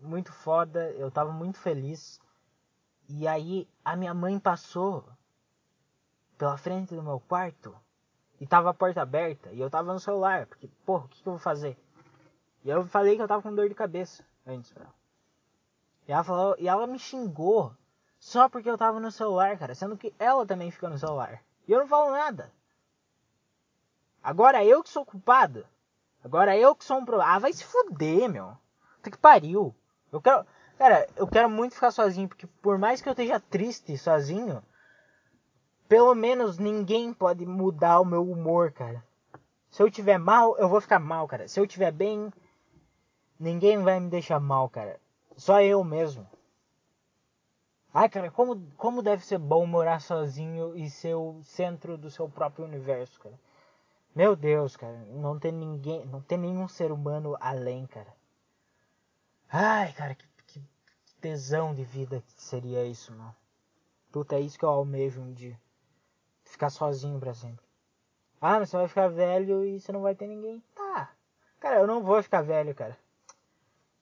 muito 0.00 0.32
foda, 0.32 0.90
eu 0.92 1.10
tava 1.10 1.32
muito 1.32 1.58
feliz. 1.58 2.20
E 3.08 3.26
aí 3.28 3.68
a 3.84 3.94
minha 3.94 4.14
mãe 4.14 4.38
passou 4.38 5.04
pela 6.38 6.56
frente 6.56 6.94
do 6.94 7.02
meu 7.02 7.20
quarto 7.20 7.74
e 8.40 8.46
tava 8.46 8.70
a 8.70 8.74
porta 8.74 9.02
aberta 9.02 9.52
e 9.52 9.60
eu 9.60 9.70
tava 9.70 9.92
no 9.92 10.00
celular, 10.00 10.46
porque, 10.46 10.68
porra, 10.84 11.04
o 11.04 11.08
que, 11.08 11.22
que 11.22 11.28
eu 11.28 11.34
vou 11.34 11.40
fazer? 11.40 11.78
E 12.64 12.70
eu 12.70 12.84
falei 12.86 13.16
que 13.16 13.22
eu 13.22 13.28
tava 13.28 13.42
com 13.42 13.54
dor 13.54 13.68
de 13.68 13.74
cabeça 13.74 14.24
antes 14.46 14.72
pra 14.72 14.84
ela. 14.84 14.94
E 16.08 16.12
ela 16.12 16.24
falou, 16.24 16.56
e 16.58 16.66
ela 16.66 16.86
me 16.86 16.98
xingou 16.98 17.72
só 18.22 18.48
porque 18.48 18.70
eu 18.70 18.78
tava 18.78 19.00
no 19.00 19.10
celular, 19.10 19.58
cara, 19.58 19.74
sendo 19.74 19.96
que 19.96 20.14
ela 20.16 20.46
também 20.46 20.70
fica 20.70 20.88
no 20.88 20.96
celular. 20.96 21.42
E 21.66 21.72
eu 21.72 21.80
não 21.80 21.88
falo 21.88 22.12
nada. 22.12 22.52
Agora 24.22 24.64
eu 24.64 24.80
que 24.80 24.88
sou 24.88 25.04
culpado. 25.04 25.66
Agora 26.22 26.56
eu 26.56 26.72
que 26.72 26.84
sou 26.84 26.98
um 26.98 27.04
problema. 27.04 27.32
Ah, 27.32 27.40
vai 27.40 27.52
se 27.52 27.64
fuder, 27.64 28.30
meu. 28.30 28.56
Puta 28.94 29.10
que 29.10 29.18
pariu. 29.18 29.74
Eu 30.12 30.22
quero. 30.22 30.46
Cara, 30.78 31.08
eu 31.16 31.26
quero 31.26 31.50
muito 31.50 31.74
ficar 31.74 31.90
sozinho, 31.90 32.28
porque 32.28 32.46
por 32.46 32.78
mais 32.78 33.02
que 33.02 33.08
eu 33.08 33.10
esteja 33.10 33.40
triste 33.40 33.98
sozinho, 33.98 34.62
pelo 35.88 36.14
menos 36.14 36.58
ninguém 36.58 37.12
pode 37.12 37.44
mudar 37.44 37.98
o 37.98 38.04
meu 38.04 38.22
humor, 38.22 38.70
cara. 38.70 39.04
Se 39.68 39.82
eu 39.82 39.90
tiver 39.90 40.18
mal, 40.18 40.56
eu 40.58 40.68
vou 40.68 40.80
ficar 40.80 41.00
mal, 41.00 41.26
cara. 41.26 41.48
Se 41.48 41.58
eu 41.58 41.66
tiver 41.66 41.90
bem, 41.90 42.32
ninguém 43.36 43.82
vai 43.82 43.98
me 43.98 44.08
deixar 44.08 44.38
mal, 44.38 44.68
cara. 44.68 45.00
Só 45.36 45.60
eu 45.60 45.82
mesmo. 45.82 46.24
Ai, 47.94 48.08
cara, 48.08 48.30
como, 48.30 48.70
como 48.76 49.02
deve 49.02 49.24
ser 49.24 49.38
bom 49.38 49.66
morar 49.66 50.00
sozinho 50.00 50.76
e 50.76 50.88
ser 50.88 51.14
o 51.14 51.42
centro 51.42 51.98
do 51.98 52.10
seu 52.10 52.28
próprio 52.28 52.64
universo, 52.64 53.20
cara. 53.20 53.38
Meu 54.14 54.34
Deus, 54.34 54.76
cara, 54.76 54.96
não 55.10 55.38
tem 55.38 55.52
ninguém, 55.52 56.04
não 56.06 56.20
tem 56.20 56.38
nenhum 56.38 56.68
ser 56.68 56.90
humano 56.90 57.36
além, 57.40 57.86
cara. 57.86 58.14
Ai, 59.50 59.92
cara, 59.92 60.14
que, 60.14 60.26
que 60.46 60.62
tesão 61.20 61.74
de 61.74 61.84
vida 61.84 62.22
que 62.26 62.42
seria 62.42 62.84
isso, 62.84 63.12
mano. 63.12 63.34
Puta, 64.10 64.36
é 64.36 64.40
isso 64.40 64.58
que 64.58 64.64
eu 64.64 64.70
almejo 64.70 65.20
um 65.20 65.32
dia 65.32 65.58
ficar 66.52 66.70
sozinho 66.70 67.18
pra 67.18 67.34
sempre. 67.34 67.64
Ah, 68.40 68.58
mas 68.58 68.70
você 68.70 68.76
vai 68.76 68.88
ficar 68.88 69.08
velho 69.08 69.64
e 69.64 69.80
você 69.80 69.92
não 69.92 70.02
vai 70.02 70.14
ter 70.14 70.26
ninguém. 70.26 70.62
Tá. 70.74 71.10
Cara, 71.60 71.80
eu 71.80 71.86
não 71.86 72.02
vou 72.02 72.22
ficar 72.22 72.42
velho, 72.42 72.74
cara. 72.74 72.96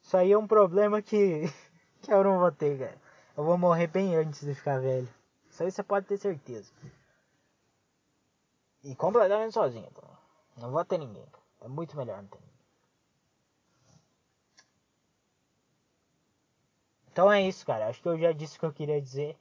Isso 0.03 0.17
aí 0.17 0.33
é 0.33 0.39
um 0.39 0.47
problema 0.47 1.01
que, 1.03 1.45
que 2.03 2.13
eu 2.13 2.25
não 2.25 2.39
vou 2.39 2.51
ter, 2.51 2.79
cara. 2.79 3.00
Eu 3.41 3.45
vou 3.45 3.57
morrer 3.57 3.87
bem 3.87 4.15
antes 4.17 4.43
de 4.43 4.55
ficar 4.55 4.79
velho. 4.83 5.09
Isso 5.49 5.63
aí 5.63 5.71
você 5.71 5.83
pode 5.83 6.05
ter 6.05 6.19
certeza. 6.19 6.71
E 8.85 8.95
completamente 8.95 9.55
sozinho 9.55 9.91
também. 9.93 10.17
Não 10.59 10.71
vou 10.71 10.85
ter 10.85 10.99
ninguém. 10.99 11.25
É 11.63 11.67
muito 11.67 11.97
melhor 11.97 12.19
não 12.19 12.29
ter 12.29 12.37
ninguém. 12.37 12.61
Então 17.11 17.33
é 17.33 17.41
isso, 17.41 17.65
cara. 17.65 17.89
Acho 17.89 18.03
que 18.03 18.09
eu 18.09 18.19
já 18.19 18.31
disse 18.31 18.59
o 18.59 18.61
que 18.61 18.67
eu 18.67 18.75
queria 18.75 19.01
dizer. 19.01 19.39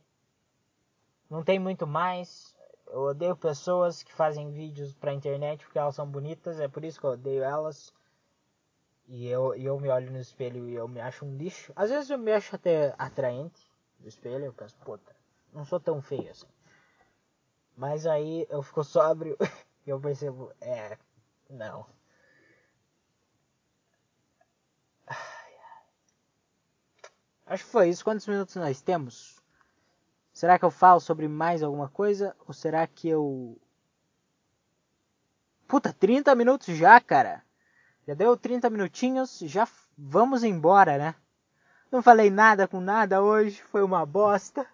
Não 1.29 1.43
tem 1.43 1.59
muito 1.59 1.85
mais. 1.85 2.55
Eu 2.87 3.01
odeio 3.01 3.35
pessoas 3.35 4.01
que 4.01 4.13
fazem 4.13 4.49
vídeos 4.49 4.95
pra 4.95 5.13
internet 5.13 5.65
porque 5.65 5.77
elas 5.77 5.95
são 5.95 6.09
bonitas. 6.09 6.57
É 6.61 6.69
por 6.69 6.85
isso 6.85 7.01
que 7.01 7.05
eu 7.05 7.11
odeio 7.11 7.43
elas. 7.43 7.93
E 9.09 9.27
eu, 9.27 9.53
eu 9.55 9.77
me 9.77 9.89
olho 9.89 10.09
no 10.09 10.21
espelho 10.21 10.69
e 10.69 10.75
eu 10.75 10.87
me 10.87 11.01
acho 11.01 11.25
um 11.25 11.35
lixo. 11.35 11.73
Às 11.75 11.89
vezes 11.89 12.09
eu 12.09 12.17
me 12.17 12.31
acho 12.31 12.55
até 12.55 12.95
atraente 12.97 13.68
no 13.99 14.07
espelho. 14.07 14.45
Eu 14.45 14.53
penso, 14.53 14.75
puta, 14.77 15.15
não 15.53 15.65
sou 15.65 15.79
tão 15.79 16.01
feio 16.01 16.29
assim. 16.31 16.47
Mas 17.75 18.05
aí 18.05 18.45
eu 18.49 18.61
fico 18.61 18.83
sóbrio 18.83 19.37
e 19.85 19.89
eu 19.89 19.99
percebo, 19.99 20.51
é, 20.61 20.97
não. 21.49 21.85
Acho 27.49 27.65
que 27.65 27.71
foi 27.71 27.89
isso. 27.89 28.03
Quantos 28.03 28.27
minutos 28.27 28.55
nós 28.55 28.79
temos? 28.79 29.41
Será 30.31 30.59
que 30.59 30.63
eu 30.63 30.69
falo 30.69 30.99
sobre 30.99 31.27
mais 31.27 31.63
alguma 31.63 31.89
coisa? 31.89 32.35
Ou 32.47 32.53
será 32.53 32.85
que 32.85 33.09
eu. 33.09 33.59
Puta, 35.67 35.91
30 35.91 36.35
minutos 36.35 36.77
já, 36.77 37.01
cara. 37.01 37.43
Já 38.07 38.13
deu 38.13 38.37
30 38.37 38.69
minutinhos, 38.69 39.39
já 39.39 39.67
vamos 39.97 40.43
embora, 40.43 40.97
né? 40.97 41.15
Não 41.91 42.01
falei 42.01 42.29
nada 42.29 42.67
com 42.67 42.79
nada 42.79 43.21
hoje, 43.21 43.61
foi 43.63 43.83
uma 43.83 44.05
bosta. 44.05 44.65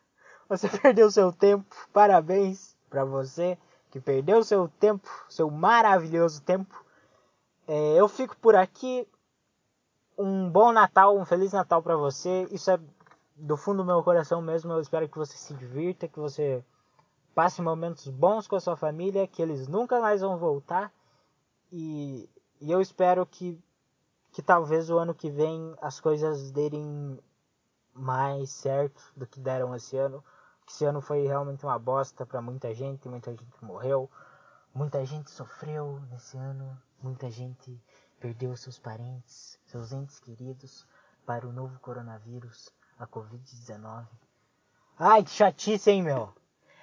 Você 0.50 0.68
perdeu 0.80 1.10
seu 1.10 1.32
tempo, 1.32 1.76
parabéns 1.94 2.76
para 2.90 3.06
você 3.06 3.58
que 3.90 4.00
perdeu 4.02 4.44
seu 4.44 4.68
tempo, 4.68 5.10
seu 5.30 5.50
maravilhoso 5.50 6.42
tempo. 6.42 6.84
É, 7.66 7.94
eu 7.96 8.10
fico 8.10 8.36
por 8.38 8.54
aqui 8.54 9.08
um 10.18 10.50
bom 10.50 10.74
Natal, 10.74 11.18
um 11.18 11.24
Feliz 11.24 11.54
Natal 11.54 11.82
para 11.82 11.96
você. 11.96 12.46
Isso 12.52 12.70
é 12.70 12.80
do 13.38 13.56
fundo 13.56 13.78
do 13.78 13.86
meu 13.86 14.04
coração 14.04 14.42
mesmo. 14.42 14.74
Eu 14.74 14.82
espero 14.82 15.08
que 15.08 15.18
você 15.18 15.38
se 15.38 15.54
divirta, 15.54 16.10
que 16.10 16.20
você 16.20 16.62
passe 17.34 17.62
momentos 17.62 18.10
bons 18.10 18.48
com 18.48 18.58
a 18.58 18.60
sua 18.60 18.76
família, 18.76 19.28
que 19.28 19.42
eles 19.42 19.66
nunca 19.68 20.02
mais 20.02 20.20
vão 20.22 20.38
voltar. 20.38 20.92
E, 21.72 22.30
e 22.60 22.72
eu 22.72 22.82
espero 22.82 23.26
que, 23.26 23.62
que 24.36 24.42
talvez 24.42 24.90
o 24.90 24.98
ano 24.98 25.16
que 25.16 25.30
vem 25.30 25.74
as 25.82 26.02
coisas 26.02 26.52
derem 26.52 27.18
mais 27.94 28.50
certo 28.50 29.02
do 29.16 29.26
que 29.26 29.40
deram 29.40 29.74
esse 29.74 29.96
ano. 29.96 30.22
Esse 30.68 30.84
ano 30.84 31.00
foi 31.00 31.26
realmente 31.26 31.66
uma 31.66 31.80
bosta 31.80 32.26
para 32.26 32.42
muita 32.42 32.74
gente, 32.74 33.08
muita 33.08 33.32
gente 33.32 33.64
morreu, 33.64 34.12
muita 34.74 35.06
gente 35.06 35.32
sofreu 35.32 36.02
nesse 36.12 36.38
ano, 36.38 36.78
muita 37.02 37.32
gente 37.32 37.82
perdeu 38.20 38.58
seus 38.58 38.78
parentes, 38.78 39.58
seus 39.68 39.94
entes 39.94 40.20
queridos 40.20 40.86
para 41.26 41.48
o 41.48 41.54
novo 41.54 41.80
coronavírus, 41.80 42.70
a 43.00 43.08
Covid-19. 43.08 44.06
Ai, 45.00 45.24
que 45.24 45.30
chatice, 45.30 45.92
hein, 45.92 46.04
meu? 46.04 46.34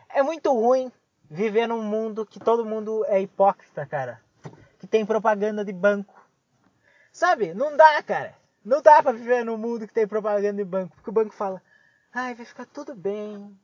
É 0.09 0.23
muito 0.23 0.51
ruim 0.51 0.91
viver 1.31 1.67
num 1.67 1.83
mundo 1.83 2.25
que 2.25 2.41
todo 2.41 2.65
mundo 2.65 3.05
é 3.09 3.21
hipócrita, 3.21 3.85
cara. 3.85 4.23
Que 4.79 4.87
tem 4.87 5.05
propaganda 5.05 5.63
de 5.63 5.73
banco. 5.75 6.22
Sabe? 7.13 7.55
Não 7.55 7.77
dá, 7.77 8.03
cara. 8.03 8.35
Não 8.65 8.81
dá 8.81 9.03
pra 9.03 9.13
viver 9.13 9.45
num 9.45 9.57
mundo 9.57 9.87
que 9.87 9.95
tem 9.95 10.07
propaganda 10.07 10.55
de 10.55 10.65
banco. 10.65 10.97
Porque 10.97 11.11
o 11.11 11.13
banco 11.13 11.35
fala, 11.35 11.63
ai, 12.13 12.35
vai 12.35 12.47
ficar 12.47 12.67
tudo 12.67 12.95
bem. 12.95 13.57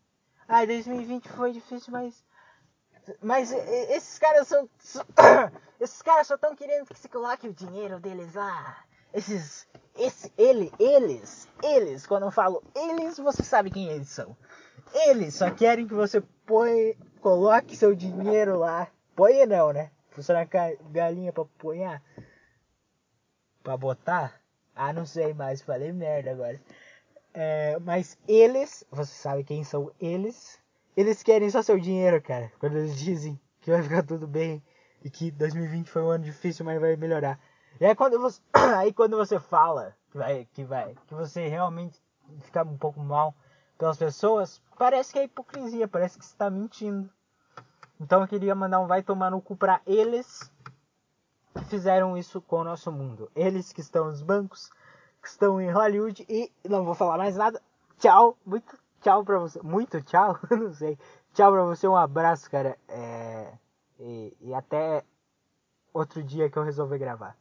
Ai, 0.47 0.67
2020 0.67 1.29
foi 1.29 1.53
difícil, 1.53 1.93
mas 1.93 2.23
mas 3.21 3.53
esses 3.53 4.19
caras 4.19 4.49
são. 4.49 4.69
Esses 5.81 6.03
caras 6.03 6.27
só 6.27 6.35
estão 6.35 6.57
querendo 6.57 6.87
que 6.87 6.99
se 6.99 7.09
coloque 7.09 7.47
o 7.47 7.55
dinheiro 7.55 8.01
deles 8.01 8.35
lá. 8.35 8.79
Esses. 9.15 9.69
Esse, 9.97 10.33
ele, 10.37 10.73
eles, 10.79 11.49
eles, 11.63 12.07
quando 12.07 12.25
eu 12.25 12.31
falo 12.31 12.63
eles, 12.75 13.17
você 13.19 13.43
sabe 13.43 13.71
quem 13.71 13.89
eles 13.89 14.09
são. 14.09 14.37
Eles 14.93 15.35
só 15.35 15.51
querem 15.51 15.89
que 15.89 15.95
você 15.95 16.21
põe, 16.47 16.97
coloque 17.21 17.77
seu 17.77 17.95
dinheiro 17.95 18.59
lá. 18.59 18.89
Põe 19.17 19.45
não, 19.47 19.73
né? 19.73 19.91
Funciona 20.11 20.49
galinha 20.91 21.33
pra 21.33 21.45
ponhar? 21.59 22.03
Pra 23.69 23.77
botar? 23.77 24.41
Ah, 24.75 24.95
não 24.95 25.05
sei 25.05 25.35
mais, 25.35 25.61
falei 25.61 25.93
merda 25.93 26.31
agora. 26.31 26.59
É, 27.35 27.79
mas 27.81 28.17
eles, 28.27 28.83
você 28.91 29.13
sabe 29.13 29.45
quem 29.45 29.63
são 29.63 29.93
eles? 30.01 30.59
Eles 30.97 31.23
querem 31.23 31.51
só 31.51 31.61
seu 31.61 31.79
dinheiro, 31.79 32.19
cara. 32.23 32.51
Quando 32.59 32.79
eles 32.79 32.97
dizem 32.97 33.39
que 33.61 33.71
vai 33.71 33.83
ficar 33.83 34.03
tudo 34.03 34.27
bem 34.27 34.65
e 35.05 35.11
que 35.11 35.31
2020 35.31 35.91
foi 35.91 36.01
um 36.01 36.09
ano 36.09 36.25
difícil, 36.25 36.65
mas 36.65 36.81
vai 36.81 36.97
melhorar. 36.97 37.39
E 37.79 37.85
aí 37.85 37.95
quando 37.95 38.19
você, 38.19 38.41
aí 38.79 38.91
quando 38.91 39.19
você 39.19 39.39
fala 39.39 39.95
que 40.11 40.17
vai, 40.17 40.49
que 40.55 40.65
vai, 40.65 40.95
que 41.07 41.15
você 41.15 41.47
realmente 41.47 42.01
fica 42.41 42.63
um 42.63 42.79
pouco 42.79 43.01
mal 43.01 43.35
pelas 43.77 43.99
pessoas, 43.99 44.63
parece 44.79 45.13
que 45.13 45.19
é 45.19 45.25
hipocrisia, 45.25 45.87
parece 45.87 46.19
que 46.19 46.25
você 46.25 46.33
está 46.33 46.49
mentindo. 46.49 47.11
Então 48.01 48.23
eu 48.23 48.29
queria 48.29 48.55
mandar 48.55 48.81
um 48.81 48.87
vai 48.87 49.03
tomar 49.03 49.31
no 49.31 49.43
cu 49.43 49.55
para 49.55 49.83
eles 49.87 50.51
fizeram 51.65 52.17
isso 52.17 52.41
com 52.41 52.57
o 52.57 52.65
nosso 52.65 52.91
mundo. 52.91 53.31
Eles 53.35 53.73
que 53.73 53.81
estão 53.81 54.07
nos 54.07 54.23
bancos, 54.23 54.71
que 55.23 55.29
estão 55.29 55.61
em 55.61 55.71
Hollywood 55.71 56.25
e 56.29 56.51
não 56.69 56.85
vou 56.85 56.95
falar 56.95 57.19
mais 57.19 57.37
nada. 57.37 57.61
Tchau, 57.99 58.37
muito 58.45 58.79
tchau 59.01 59.25
pra 59.25 59.39
você. 59.39 59.61
Muito 59.63 60.03
tchau? 60.03 60.39
não 60.51 60.73
sei. 60.73 60.99
Tchau 61.35 61.53
pra 61.53 61.65
você, 61.65 61.87
um 61.87 61.97
abraço, 61.97 62.51
cara. 62.51 62.77
É... 62.89 63.53
E, 63.99 64.37
e 64.41 64.55
até 64.55 65.05
outro 65.93 66.23
dia 66.23 66.49
que 66.49 66.57
eu 66.57 66.63
resolver 66.63 66.99
gravar. 66.99 67.37